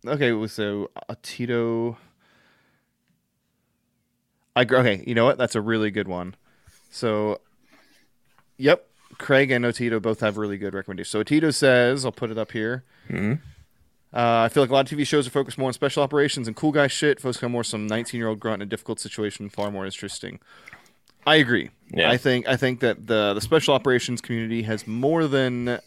[0.06, 1.98] Okay, it was a, a Tito.
[4.56, 5.40] I okay, you know what?
[5.40, 6.36] That's a really good one.
[6.92, 7.42] So,
[8.58, 8.88] yep,
[9.18, 11.10] Craig and Otito both have really good recommendations.
[11.12, 12.84] So Otito says, I'll put it up here.
[13.08, 13.34] hmm
[14.14, 16.48] Uh, I feel like a lot of TV shows are focused more on special operations
[16.48, 17.20] and cool guy shit.
[17.20, 20.40] Focus on more some 19 year old grunt in a difficult situation, far more interesting.
[21.26, 21.72] I agree.
[21.92, 22.10] Yeah.
[22.10, 25.80] I think I think that the the special operations community has more than uh,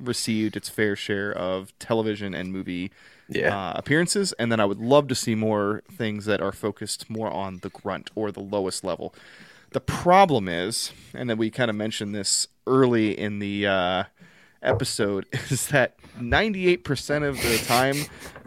[0.00, 2.90] received its fair share of television and movie
[3.28, 3.56] Yeah.
[3.56, 7.30] uh, appearances, and then I would love to see more things that are focused more
[7.30, 9.14] on the grunt or the lowest level.
[9.70, 14.04] The problem is, and then we kind of mentioned this early in the uh,
[14.62, 17.96] episode, is that 98% of the time,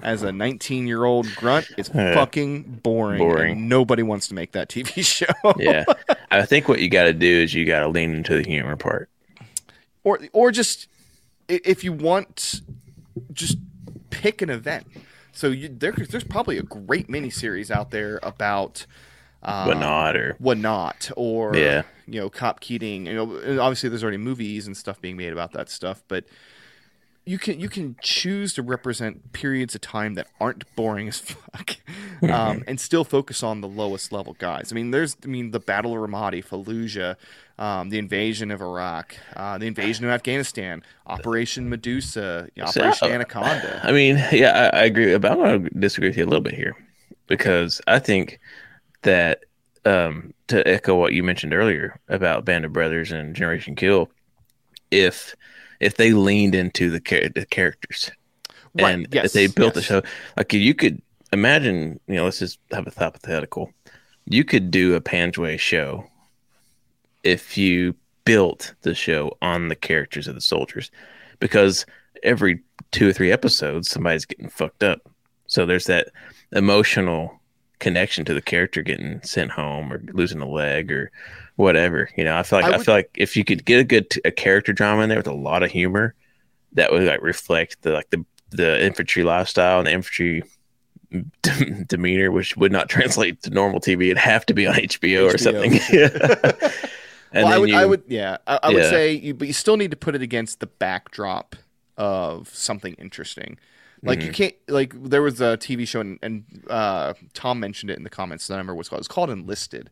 [0.01, 3.19] as a 19 year old grunt, is fucking boring.
[3.19, 3.51] Boring.
[3.53, 5.53] And nobody wants to make that TV show.
[5.57, 5.86] yeah.
[6.30, 8.76] I think what you got to do is you got to lean into the humor
[8.76, 9.09] part.
[10.03, 10.88] or or just
[11.47, 12.61] if you want,
[13.34, 13.57] just
[14.09, 14.88] pick an event.
[15.34, 18.86] So you, there, there's probably a great miniseries out there about
[19.44, 21.84] um, but not or what not or Yeah.
[22.08, 25.52] you know cop keating you know obviously there's already movies and stuff being made about
[25.54, 26.26] that stuff but
[27.24, 31.78] you can you can choose to represent periods of time that aren't boring as fuck
[32.24, 35.60] um, and still focus on the lowest level guys i mean there's i mean the
[35.60, 37.16] battle of ramadi fallujah
[37.60, 43.82] um, the invasion of iraq uh, the invasion of afghanistan operation medusa operation So- anaconda
[43.84, 45.16] I mean, yeah, I, I agree.
[45.18, 46.76] But I'm going to disagree with you a little bit here
[47.28, 48.39] because I think
[49.04, 49.43] that
[49.86, 54.10] um, to echo what you mentioned earlier about Band of Brothers and Generation Kill,
[54.89, 55.36] if
[55.80, 58.12] if they leaned into the, char- the characters
[58.74, 60.02] Right, and yes, they built the show,
[60.38, 61.02] like you could
[61.34, 63.74] imagine, you know, let's just have a hypothetical.
[64.26, 66.06] You could do a Panjwai show
[67.24, 70.89] if you built the show on the characters of the soldiers,
[71.39, 71.86] because
[72.24, 75.02] every two or three episodes, somebody's getting fucked up.
[75.47, 76.10] So there's that
[76.54, 77.41] emotional
[77.82, 81.12] connection to the character getting sent home or losing a leg or
[81.58, 82.10] whatever.
[82.16, 84.08] You know, I feel like I I, feel like if you could get a good
[84.24, 86.16] a character drama in there with a lot of humor,
[86.74, 90.44] that would like reflect the like the the infantry lifestyle and the infantry
[91.42, 94.06] d- demeanor, which would not translate to normal TV.
[94.06, 95.80] It'd have to be on HBO, or something.
[95.92, 96.72] Yeah.
[97.34, 99.48] And well, I then would, you, I would, yeah, I, I would say, you, but
[99.48, 101.56] you still need to put it against the backdrop
[101.96, 103.58] of something interesting.
[104.04, 104.28] Like Mm-hmm.
[104.28, 108.04] you can't, like there was a TV show, and, and uh, Tom mentioned it in
[108.04, 108.49] the comments.
[108.49, 108.99] I don't remember what it's called.
[108.99, 109.89] It's called Enlisted,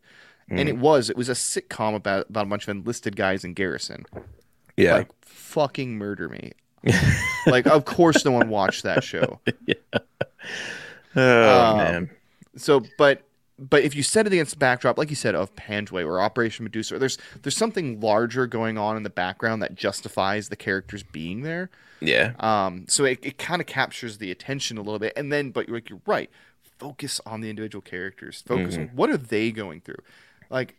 [0.48, 0.68] and Mm.
[0.68, 4.04] it was it was a sitcom about about a bunch of enlisted guys in garrison.
[4.76, 6.52] yeah, Like fucking murder me.
[7.46, 9.38] like of course no one watched that show.
[9.66, 9.74] yeah.
[11.16, 12.10] oh um, man,
[12.56, 13.22] So, but
[13.60, 16.64] but if you set it against the backdrop, like you said, of Panjwai or Operation
[16.64, 21.02] Medusa, or there's there's something larger going on in the background that justifies the characters
[21.02, 21.70] being there.
[22.00, 22.32] Yeah.
[22.40, 25.68] Um, so it, it kind of captures the attention a little bit, and then, but
[25.68, 26.30] you're like you're right,
[26.78, 28.42] focus on the individual characters.
[28.46, 30.02] Focus on what are they going through,
[30.48, 30.76] like,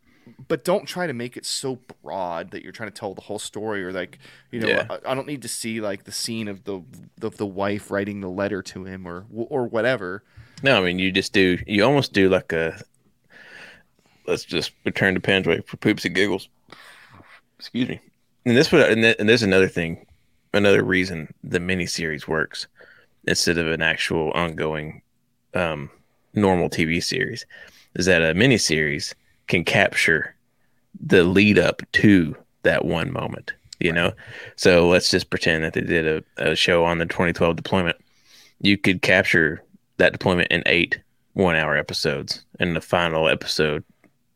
[0.48, 3.40] but don't try to make it so broad that you're trying to tell the whole
[3.40, 4.18] story, or like,
[4.50, 4.88] you know, Yeah.
[4.90, 6.82] I, I don't need to see like the scene of the
[7.22, 10.24] of the wife writing the letter to him, or or whatever.
[10.64, 11.58] No, I mean you just do.
[11.66, 12.82] You almost do like a.
[14.28, 16.48] Let's just return to Panjwai for poops and giggles.
[17.60, 18.00] Excuse me.
[18.46, 20.06] And this would, and, th- and there's another thing,
[20.54, 22.68] another reason the miniseries works
[23.28, 25.02] instead of an actual ongoing,
[25.54, 25.90] um,
[26.34, 27.46] normal TV series,
[27.96, 29.14] is that a miniseries
[29.48, 30.36] can capture
[31.00, 33.54] the lead up to that one moment.
[33.80, 34.14] You know,
[34.56, 37.98] so let's just pretend that they did a, a show on the 2012 deployment.
[38.60, 39.64] You could capture
[40.02, 41.00] that deployment in eight
[41.34, 43.84] one hour episodes and the final episode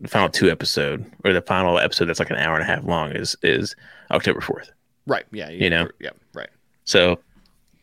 [0.01, 2.84] the final two episode or the final episode that's like an hour and a half
[2.86, 3.76] long is is
[4.11, 4.70] october 4th
[5.07, 5.26] Right.
[5.32, 5.49] Yeah.
[5.49, 5.88] You know?
[5.99, 6.09] Yeah.
[6.34, 6.49] Right.
[6.86, 7.20] so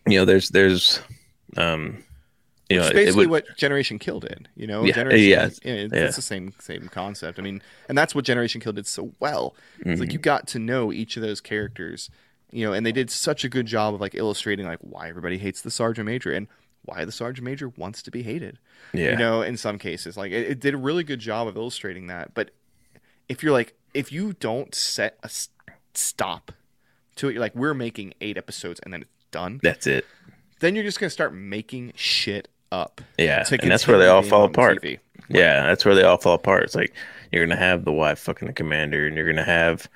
[0.09, 1.01] you know there's there's
[1.57, 2.03] um
[2.69, 4.49] you know It's basically would- what Generation Kill did.
[4.57, 6.05] You know, Yeah, Generation, yeah, it's, yeah.
[6.07, 7.39] it's the same same concept.
[7.39, 9.55] I mean, and that's what Generation Kill did so well.
[9.81, 10.01] It's Mm-hmm.
[10.01, 12.09] like you got to know each of those characters,
[12.51, 15.37] you know, and they did such a good job of like illustrating like why everybody
[15.39, 16.47] hates the Sergeant Major and
[16.85, 18.59] why the Sergeant Major wants to be hated.
[18.93, 21.57] yeah You know, in some cases, like it, it did a really good job of
[21.57, 22.35] illustrating that.
[22.35, 22.51] But
[23.29, 25.31] if you're like, if you don't set a
[25.95, 26.53] stop
[27.17, 29.61] to it, you're like, we're making eight episodes and then it's done.
[29.63, 30.05] that's it
[30.61, 33.01] Then you're just gonna start making shit up.
[33.19, 34.99] yeah and that's where they all fall apart TV.
[35.29, 36.93] yeah that's where they all fall apart it's like
[37.31, 39.89] you're gonna have the wife fucking the commander and you're gonna have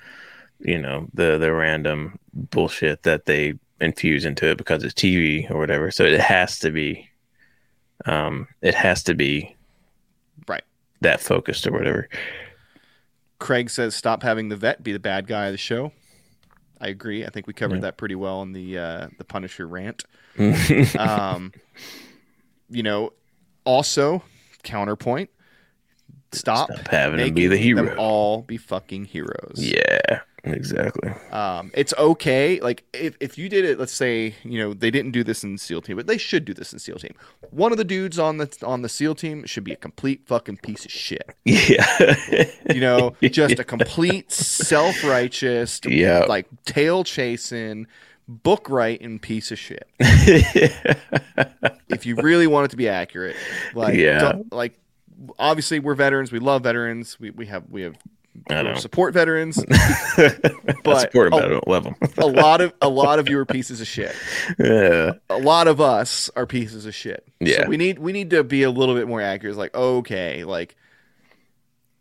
[0.59, 5.57] you know the the random bullshit that they infuse into it because it's tv or
[5.59, 7.09] whatever so it has to be
[8.05, 9.55] um it has to be
[10.47, 10.63] Right.
[11.01, 12.09] that focused or whatever
[13.39, 15.91] Craig says stop having the vet be the bad guy of the show.
[16.81, 17.23] I agree.
[17.23, 20.05] I think we covered that pretty well in the uh, the Punisher rant.
[20.97, 21.53] um,
[22.69, 23.13] you know,
[23.63, 24.23] also
[24.63, 25.29] counterpoint.
[26.31, 27.95] Stop, Stop having to be the hero.
[27.95, 29.53] All be fucking heroes.
[29.57, 30.21] yeah
[30.53, 32.59] exactly Um, it's okay.
[32.59, 35.57] Like if, if you did it, let's say you know they didn't do this in
[35.57, 37.13] SEAL Team, but they should do this in SEAL Team.
[37.51, 40.57] One of the dudes on the on the SEAL Team should be a complete fucking
[40.57, 41.29] piece of shit.
[41.45, 46.25] yeah You know, just a complete self righteous, Yeah.
[46.27, 47.87] like tail chasing,
[48.27, 49.87] book writing piece of shit.
[51.89, 53.35] if you really want it to be accurate,
[53.73, 54.19] like Yeah.
[54.19, 54.77] don't- like
[55.39, 58.16] obviously we're veterans, we love veterans, we we have we have I we don't
[58.77, 60.35] support veterans, I
[60.83, 61.95] but support I a, don't love them.
[62.17, 64.15] a lot of a lot of you are pieces of shit.
[64.59, 65.13] yeah.
[65.29, 67.25] A lot of us are pieces of shit.
[67.39, 67.63] Yeah.
[67.63, 69.51] so we need we need to be a little bit more accurate.
[69.51, 70.75] It's like okay, like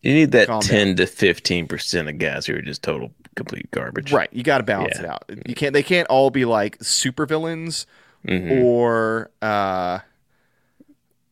[0.02, 4.12] You need that ten to fifteen percent of guys who are just total complete garbage.
[4.12, 5.02] right, you got to balance Yeah.
[5.02, 5.24] it out.
[5.46, 7.86] You can't they can't all be like supervillains
[8.26, 8.62] Mhm.
[8.64, 9.98] or uh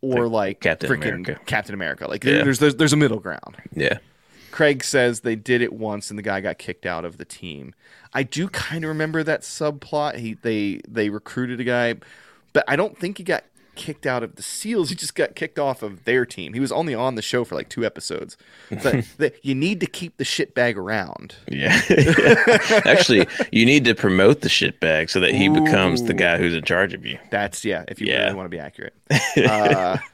[0.01, 1.41] or like Captain freaking America.
[1.47, 2.07] Captain America.
[2.07, 2.43] Like Yeah.
[2.45, 3.57] there's, there's there's a middle ground.
[3.75, 3.99] Yeah.
[4.55, 7.75] Craig says they did it once and the guy got kicked out of the team.
[8.13, 10.19] I do kind of remember that subplot.
[10.19, 11.97] He they they recruited a guy,
[12.53, 13.43] but I don't think he got
[13.75, 14.91] kicked out of the SEALs.
[14.91, 16.53] He just got kicked off of their team.
[16.55, 18.37] He was only on the show for like two episodes.
[18.71, 21.35] But the, you need to keep the shitbag around.
[21.49, 21.81] Yeah.
[22.85, 26.63] Actually, you need to promote the shitbag so that he becomes the guy who's in
[26.63, 27.19] charge of you.
[27.33, 27.83] That's yeah.
[27.89, 28.23] If you Yeah.
[28.27, 28.95] really want to be accurate.
[29.37, 29.99] Uh,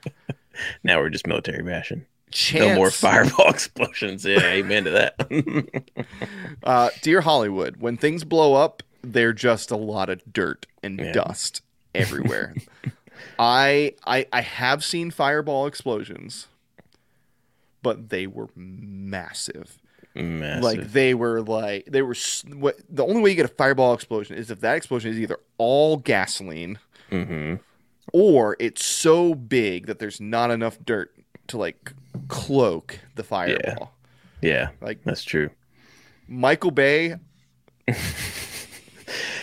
[0.82, 2.04] Now we're just military bashing.
[2.30, 4.24] Chance, No more fireball explosions.
[4.24, 5.84] Yeah, amen to that.
[6.62, 11.12] Uh, dear Hollywood, when things blow up, they're just a lot of dirt and Yeah.
[11.12, 11.62] dust
[11.94, 12.54] everywhere.
[13.38, 16.48] I, I I have seen fireball explosions,
[17.82, 19.78] but they were massive.
[20.14, 20.62] Massive.
[20.62, 22.14] Like they were like they were
[22.54, 25.38] what the only way you get a fireball explosion is if that explosion is either
[25.56, 26.78] all gasoline
[27.08, 27.54] hmm
[28.12, 31.14] or it's so big that there's not enough dirt
[31.46, 31.92] to like
[32.28, 33.92] cloak the fireball.
[34.42, 35.50] Yeah, Like that's true.
[36.26, 37.16] Michael Bay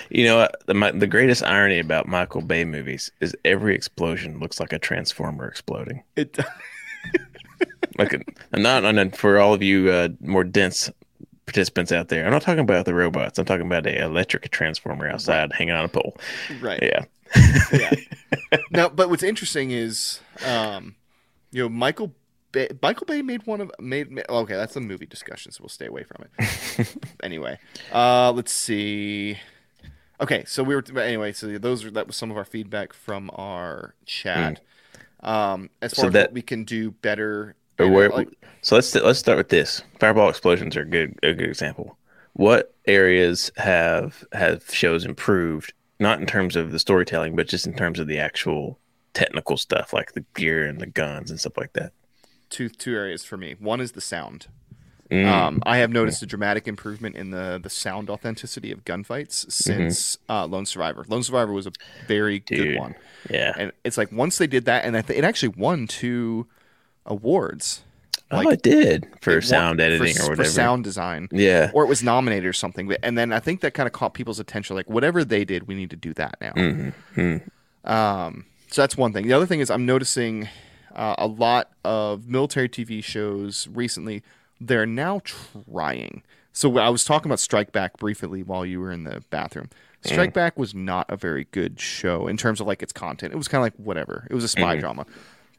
[0.09, 4.59] You know, the my, the greatest irony about Michael Bay movies is every explosion looks
[4.59, 6.03] like a transformer exploding.
[6.15, 6.37] it
[7.97, 8.13] Like,
[8.53, 10.91] I'm not, and for all of you uh, more dense
[11.47, 13.39] participants out there, I'm not talking about the robots.
[13.39, 16.15] I'm talking about a electric transformer outside hanging on a pole.
[16.61, 16.79] right.
[16.81, 17.05] Yeah,
[17.73, 17.93] yeah.
[18.71, 20.95] Now, but what's interesting is, um,
[21.51, 22.13] you know, Michael
[22.57, 24.09] Bay, Michael Bay made one of made.
[24.11, 26.95] ma- Okay, that's a movie discussion, so we'll stay away from it.
[27.23, 27.59] anyway,
[27.93, 29.37] uh, let's see.
[30.19, 31.31] Okay, so we were anyway.
[31.33, 34.61] So those are that was some of our feedback from our chat.
[35.21, 38.29] Um, as far So as that- what we can do better where, like-
[38.61, 39.83] so let's let's start with this.
[39.99, 41.97] Fireball explosions are a good a good example.
[42.33, 45.73] What areas have have shows improved?
[45.99, 48.79] Not in terms of the storytelling, but just in terms of the actual
[49.13, 51.91] technical stuff, like the gear and the guns and stuff like that.
[52.49, 53.55] Two two areas for me.
[53.59, 54.47] One is the sound.
[55.09, 55.25] Mm.
[55.25, 60.17] Um, I have noticed a dramatic improvement in the the sound authenticity of gunfights since
[60.27, 61.05] uh, Lone Survivor.
[61.07, 61.71] Lone Survivor was a
[62.07, 62.93] very good one,
[63.29, 63.53] yeah.
[63.57, 66.47] and it's like once they did that, and I th- it actually won two
[67.05, 67.83] awards
[68.31, 70.49] oh, it did for It won- sound editing for, or for whatever.
[70.49, 71.71] sound design, Yeah.
[71.73, 72.91] or it was nominated or something.
[73.01, 74.75] And then I think that kind of caught people's attention.
[74.75, 76.51] Like whatever they did, we need to do that now.
[77.15, 77.37] hmm
[77.85, 79.25] Um, so that's one thing.
[79.27, 80.49] The other thing is I'm noticing
[80.97, 84.23] uh, a lot of military TV shows recently.
[84.59, 86.23] They're now trying.
[86.51, 89.69] So I was talking about Strike Back briefly while you were in the bathroom.
[90.03, 90.09] Mm.
[90.09, 93.31] Strike Back was not a very good show in terms of like its content.
[93.31, 94.27] It was kind of like whatever.
[94.29, 94.79] It was a spy mm-hmm.
[94.79, 95.05] drama.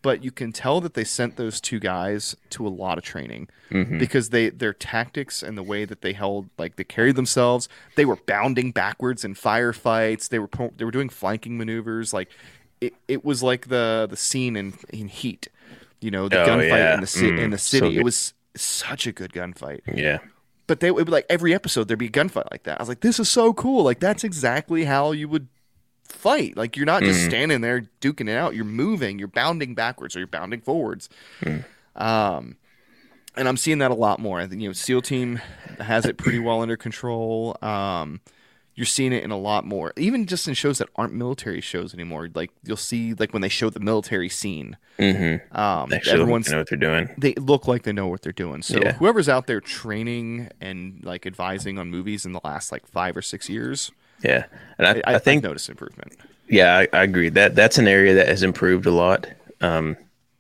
[0.00, 3.48] But you can tell that they sent those two guys to a lot of training
[3.70, 3.98] mm-hmm.
[3.98, 8.04] because they their tactics and the way that they held like they carried themselves, they
[8.04, 10.28] were bounding backwards in firefights.
[10.28, 12.28] They were they were doing flanking maneuvers like
[12.80, 15.48] it, it was like the the scene in in Heat.
[16.00, 16.94] You know, the Oh, gunfight yeah.
[16.94, 17.90] in the ci- in Mm, the city.
[17.90, 17.98] good.
[18.00, 20.18] it was such a good gunfight Yeah.
[20.68, 22.78] but they would be like every episode there'd be a gunfight like that.
[22.80, 23.82] I was like, this is so cool.
[23.84, 25.48] Like that's exactly how you would
[26.04, 26.56] fight.
[26.56, 28.54] Like you're not just standing there duking it out.
[28.54, 29.18] You're moving.
[29.18, 31.08] You're bounding backwards or you're bounding forwards.
[31.96, 32.56] Um,
[33.36, 34.40] and I'm seeing that a lot more.
[34.40, 35.40] I think you know SEAL Team
[35.80, 37.56] has it pretty well under control.
[37.62, 38.20] Um,
[38.78, 41.92] you're seeing it in a lot more, even just in shows that aren't military shows
[41.92, 42.28] anymore.
[42.32, 45.56] Like you'll see, like when they show the military scene, Mm-hmm.
[45.56, 47.08] um, everyone's know what they're doing.
[47.18, 48.62] they look like they know what they're doing.
[48.62, 48.92] So Yeah.
[48.94, 53.22] whoever's out there training and like advising on movies in the last like five or
[53.22, 53.90] six years,
[54.22, 54.44] Yeah,
[54.78, 56.16] and I, I, I, I think I've noticed improvement.
[56.48, 57.28] Yeah, I, I agree.
[57.30, 59.26] That that's an area that has improved a lot,
[59.60, 59.96] um,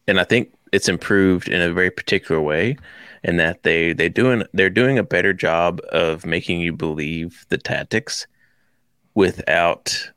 [0.08, 2.76] and I think it's improved in a very particular way,
[3.24, 7.58] in that they they doing they're doing a better job of making you believe the
[7.58, 8.26] tactics
[9.14, 10.10] without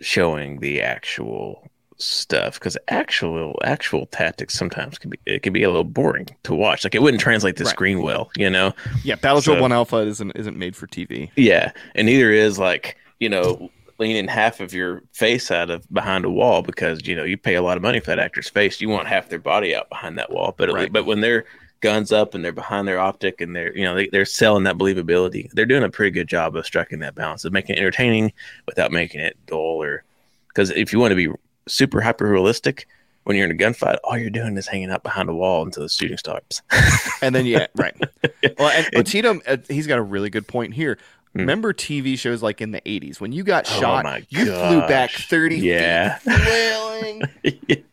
[0.00, 1.66] showing the actual
[1.98, 6.54] stuff because actual actual tactics sometimes can be it can be a little boring to
[6.54, 7.70] watch like it wouldn't translate to Right.
[7.70, 8.72] screen well you know
[9.04, 11.30] Yeah, Battle Drill So- One Alpha isn't isn't made for TV.
[11.36, 16.24] yeah, and neither is like you know leaning half of your face out of behind
[16.24, 18.80] a wall because you know you pay a lot of money for that actor's face.
[18.80, 20.90] You want half their body out behind that wall, but Right.
[20.90, 21.44] but when they're
[21.80, 24.76] guns up and they're behind their optic and they're you know they, they're selling that
[24.78, 25.50] believability.
[25.52, 28.32] They're doing a pretty good job of striking that balance of making it entertaining
[28.66, 30.04] without making it dull or
[30.48, 31.28] because if you want to be
[31.68, 32.86] super hyper realistic.
[33.24, 35.82] When you're in a gunfight, all you're doing is hanging out behind a wall until
[35.82, 36.62] the shooting starts.
[37.22, 37.94] And then yeah, right.
[38.58, 40.96] Well, and Otito, uh, he's got a really good point here.
[41.34, 43.76] Remember TV shows like in the '80s when you got Hmm.
[43.76, 46.16] Oh shot, you flew back 30 Yeah.
[46.16, 47.22] feet, flailing.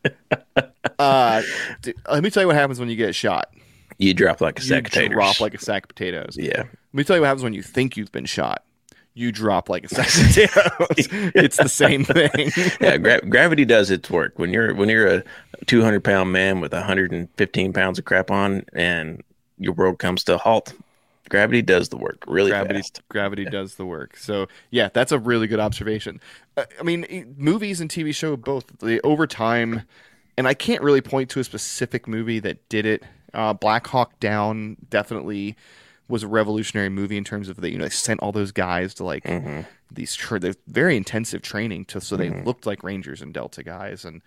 [0.99, 1.41] uh,
[1.81, 3.53] d- let me tell you what happens when you get shot.
[3.97, 5.15] You drop like a You sack of taters.
[5.15, 6.35] drop like a sack of potatoes.
[6.39, 6.57] yeah.
[6.57, 8.63] Let me tell you what happens when you think you've been shot.
[9.13, 11.07] You drop like a sack of potatoes.
[11.35, 12.51] it's the same thing.
[12.81, 14.37] yeah, gra- gravity does its work.
[14.37, 15.23] When you're when you're a
[15.65, 19.23] 200 pound man with 115 pounds of crap on, and
[19.57, 20.73] your world comes to a halt,
[21.29, 23.01] gravity does the work really gravity fast.
[23.09, 24.15] gravity does the work.
[24.17, 26.21] So yeah, that's a really good observation.
[26.55, 29.81] Uh, I mean, movies and TV show both the over time,
[30.37, 33.01] and I can't really point to a specific movie that did it.
[33.33, 35.55] Uh, Black Hawk Down definitely
[36.07, 37.69] was a revolutionary movie in terms of that.
[37.71, 39.61] you know they sent all those guys to like Mm-hmm.
[39.91, 44.05] these tra- very intensive training to so they looked like Rangers and Delta guys.
[44.05, 44.21] And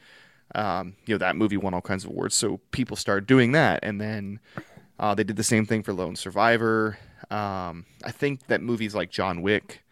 [0.55, 2.35] um, you know that movie won all kinds of awards.
[2.35, 3.81] So people started doing that.
[3.83, 4.41] And then
[4.99, 6.99] uh, they did the same thing for Lone Survivor.
[7.31, 9.83] Um, I think that movies like John Wick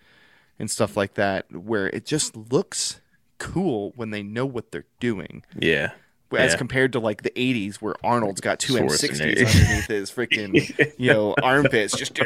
[0.58, 3.00] and stuff like that where it just looks
[3.38, 5.44] cool when they know what they're doing.
[5.58, 5.92] Yeah,
[6.36, 6.58] as Yeah.
[6.58, 9.34] compared to like the 80s where Arnold's got two Schwarzenegger.
[9.36, 12.18] M60s underneath his freaking you know armpits just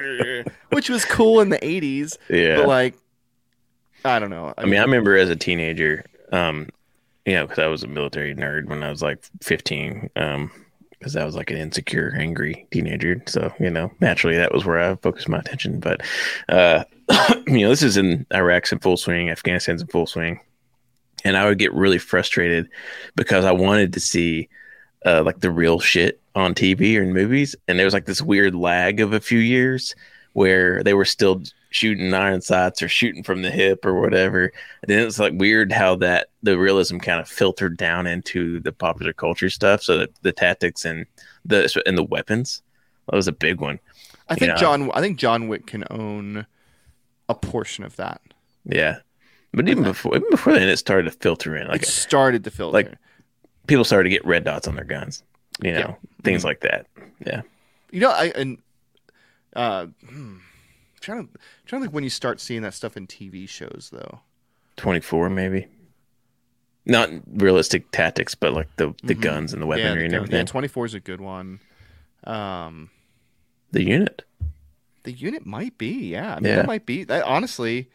[0.70, 2.56] which was cool in the 80s yeah.
[2.56, 2.94] but like
[4.04, 6.68] I don't know I mean, I remember as a teenager, um,
[7.24, 10.50] you know, because I was a military nerd when I was like 15, um,
[10.98, 13.22] because I was like an insecure, angry teenager.
[13.26, 15.78] So, you know, naturally that was where I focused my attention.
[15.78, 16.00] But,
[16.48, 16.82] uh,
[17.46, 20.40] you know, this is in Iraq's in full swing, Afghanistan's in full swing.
[21.24, 22.68] And I would get really frustrated
[23.16, 24.48] because I wanted to see,
[25.04, 27.54] uh, like the real shit on TV or in movies.
[27.68, 29.94] And there was like this weird lag of a few years
[30.32, 34.44] where they were still shooting iron sights or shooting from the hip or whatever.
[34.82, 38.72] And then it's like weird how that the realism kind of filtered down into the
[38.72, 39.82] popular culture stuff.
[39.82, 41.06] So that the tactics and
[41.44, 42.62] the and the weapons
[43.08, 43.78] that was a big one.
[44.28, 44.56] I think Yeah.
[44.56, 44.90] John.
[44.92, 46.46] I think John Wick can own
[47.28, 48.20] a portion of that.
[48.64, 48.98] Yeah,
[49.54, 51.68] but even before even before then, it started to filter in.
[51.68, 52.72] Like it started to filter.
[52.72, 52.92] like-
[53.66, 55.22] people started to get red dots on their guns.
[55.62, 55.94] you know, Yeah.
[56.24, 56.46] things Mhm.
[56.46, 56.86] like that.
[57.24, 57.42] Yeah.
[57.90, 58.58] You know, I and
[59.54, 60.38] uh, hmm,
[61.00, 61.32] trying to
[61.66, 64.20] trying to think when you start seeing that stuff in TV shows though.
[64.76, 65.66] 24 maybe.
[66.84, 69.20] Not realistic tactics, but like the, the Mhm.
[69.20, 70.38] guns and the yeah, weaponry the and gun- everything.
[70.38, 71.60] yeah, twenty four is a good one.
[72.24, 72.90] Um,
[73.70, 74.24] the unit.
[75.04, 76.34] the unit might be, yeah.
[76.36, 76.56] I mean, Yeah.
[76.56, 77.02] that might be.
[77.04, 77.90] That honestly,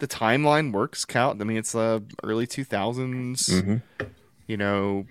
[0.00, 1.04] the timeline works.
[1.04, 1.40] Count.
[1.40, 3.76] I mean, it's uh early two hmm
[4.46, 5.06] You know,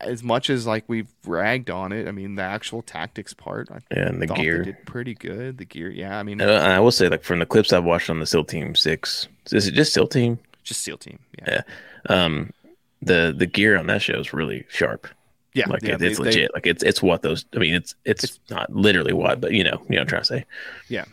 [0.00, 3.78] as much as like we've ragged on it, I mean, the actual tactics part, I
[3.94, 4.58] Yeah, and the gear.
[4.58, 5.58] they did pretty good.
[5.58, 6.18] The gear, yeah.
[6.18, 8.44] I mean, Uh, I will say, like from the clips I've watched on the SEAL
[8.44, 10.38] Team Six, is it just SEAL Team?
[10.64, 11.62] just SEAL team, yeah,
[12.08, 12.24] Yeah.
[12.24, 12.52] Um,
[13.00, 15.08] the the gear on that show is really sharp.
[15.54, 15.68] yeah.
[15.68, 16.54] like yeah, it, it's they- legit.
[16.54, 17.44] Like it's it's what those.
[17.54, 20.22] I mean, it's it's, not literally what, but you know, you know, what I'm trying
[20.22, 20.44] to say.
[20.88, 21.04] Yeah.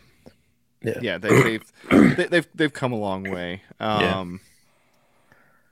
[0.82, 1.00] Yeah.
[1.02, 1.72] yeah, they, they've
[2.18, 3.62] they, they've they've come a long way.
[3.82, 4.20] Yeah.
[4.20, 4.40] Um,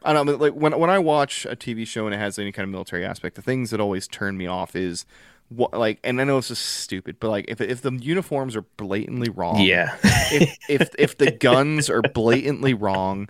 [0.03, 2.51] I don't know, like when when I watch a TV show and it has any
[2.51, 5.05] kind of military aspect, the things that always turn me off is
[5.49, 8.61] what like, and I know this is stupid, but like if if the uniforms are
[8.75, 9.95] blatantly wrong, Yeah.
[10.03, 13.27] if if if the guns are blatantly wrong,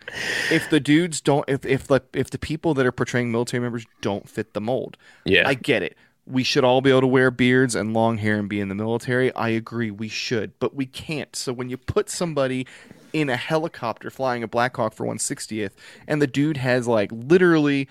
[0.51, 3.85] if the dudes don't, if if the if the people that are portraying military members
[4.01, 5.47] don't fit the mold, yeah.
[5.47, 5.95] I get it.
[6.29, 8.75] We should all be able to wear beards and long hair and be in the
[8.75, 9.33] military.
[9.33, 11.33] I agree, we should, but we can't.
[11.35, 12.67] So when you put somebody
[13.13, 15.71] in a helicopter flying a Blackhawk for 160th,
[16.07, 17.87] and the dude has like literally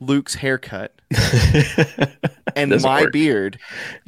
[0.00, 0.98] Luke's haircut
[2.56, 3.12] and Doesn't my work.
[3.12, 3.58] beard,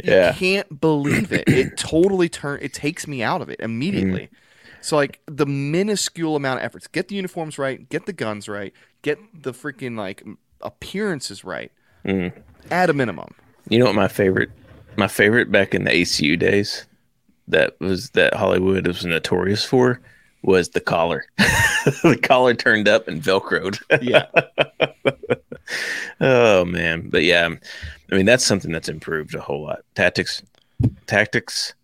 [0.03, 0.29] Yeah.
[0.29, 1.45] you can't believe it.
[1.47, 2.59] It totally turn.
[2.63, 4.23] It takes me out of it immediately.
[4.25, 4.35] Mm-hmm.
[4.81, 8.73] So like the minuscule amount of efforts, get the uniforms right, get the guns right,
[9.03, 10.23] get the freaking like
[10.63, 11.71] appearances right,
[12.05, 12.33] Mm.
[12.71, 13.35] at a minimum.
[13.69, 14.51] You know what my favorite
[14.97, 16.87] my favorite back in the ACU days
[17.49, 20.01] that was that Hollywood was notorious for
[20.43, 21.25] was the collar.
[21.39, 23.81] the collar turned up and velcroed.
[24.01, 24.27] Yeah.
[26.21, 27.09] oh man.
[27.09, 27.49] But yeah,
[28.11, 29.81] I mean that's something that's improved a whole lot.
[29.95, 30.43] Tactics
[31.07, 31.75] tactics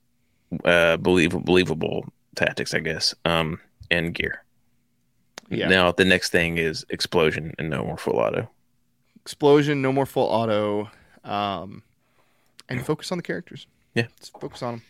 [0.65, 2.05] uh believable believable
[2.37, 3.15] tactics, I guess.
[3.25, 3.61] Um
[3.91, 4.45] and gear.
[5.49, 5.69] Yeah.
[5.69, 8.49] Now the next thing is explosion and no more full auto.
[9.21, 10.91] Explosion, no more full auto,
[11.25, 11.83] um,
[12.69, 13.67] and focus on the characters.
[13.95, 14.07] Yeah.
[14.19, 14.83] Let's focus on them.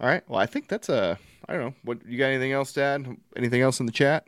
[0.00, 0.22] All right.
[0.28, 1.18] Well, I think that's a.
[1.48, 1.74] I don't know.
[1.84, 2.26] What you got?
[2.26, 3.16] Anything else, Dad?
[3.36, 4.26] Anything else in the chat?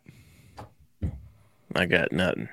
[1.74, 2.48] I got nothing.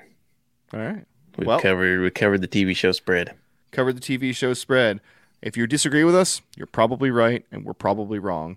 [0.74, 1.04] All right.
[1.38, 3.34] We Well- covered we covered the TV show spread.
[3.70, 5.00] Covered the TV show spread.
[5.42, 8.56] If you disagree with us, you're probably right, and we're probably wrong.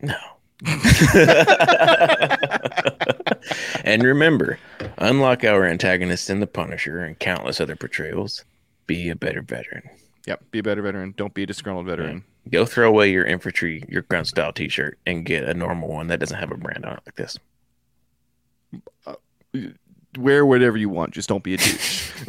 [0.00, 0.16] No.
[3.84, 4.58] and remember,
[4.98, 8.44] unlock our antagonist in the Punisher and countless other portrayals.
[8.86, 9.88] Be a better veteran.
[10.26, 10.50] Yep.
[10.50, 11.14] Be a better veteran.
[11.16, 12.24] Don't be a disgruntled veteran.
[12.50, 16.08] Go throw away your infantry, your grunt style t shirt, and get a normal one
[16.08, 17.38] that doesn't have a brand on it like this.
[20.18, 21.12] Wear whatever you want.
[21.12, 22.12] Just don't be a douche.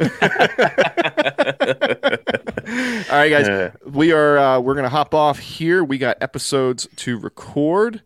[2.66, 3.48] All right, guys.
[3.48, 5.84] Uh, we are uh, we're gonna hop off here.
[5.84, 8.02] We got episodes to record,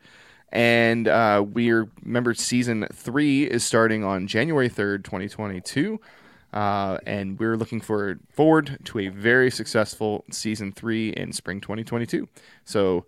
[0.52, 6.00] and uh, we're remember season three is starting on January third, twenty twenty two.
[6.52, 12.28] Uh, and we're looking forward forward to a very successful season three in spring 2022.
[12.64, 13.06] So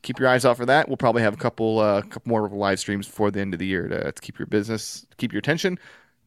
[0.00, 0.88] keep your eyes out for that.
[0.88, 3.66] We'll probably have a couple uh, couple more live streams before the end of the
[3.66, 5.78] year to, to keep your business, keep your attention.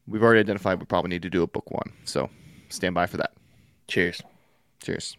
[0.06, 2.30] We've already identified we probably need to do a book one, so
[2.68, 3.32] stand by for that.
[3.88, 4.22] cheers.
[4.82, 5.16] Cheers.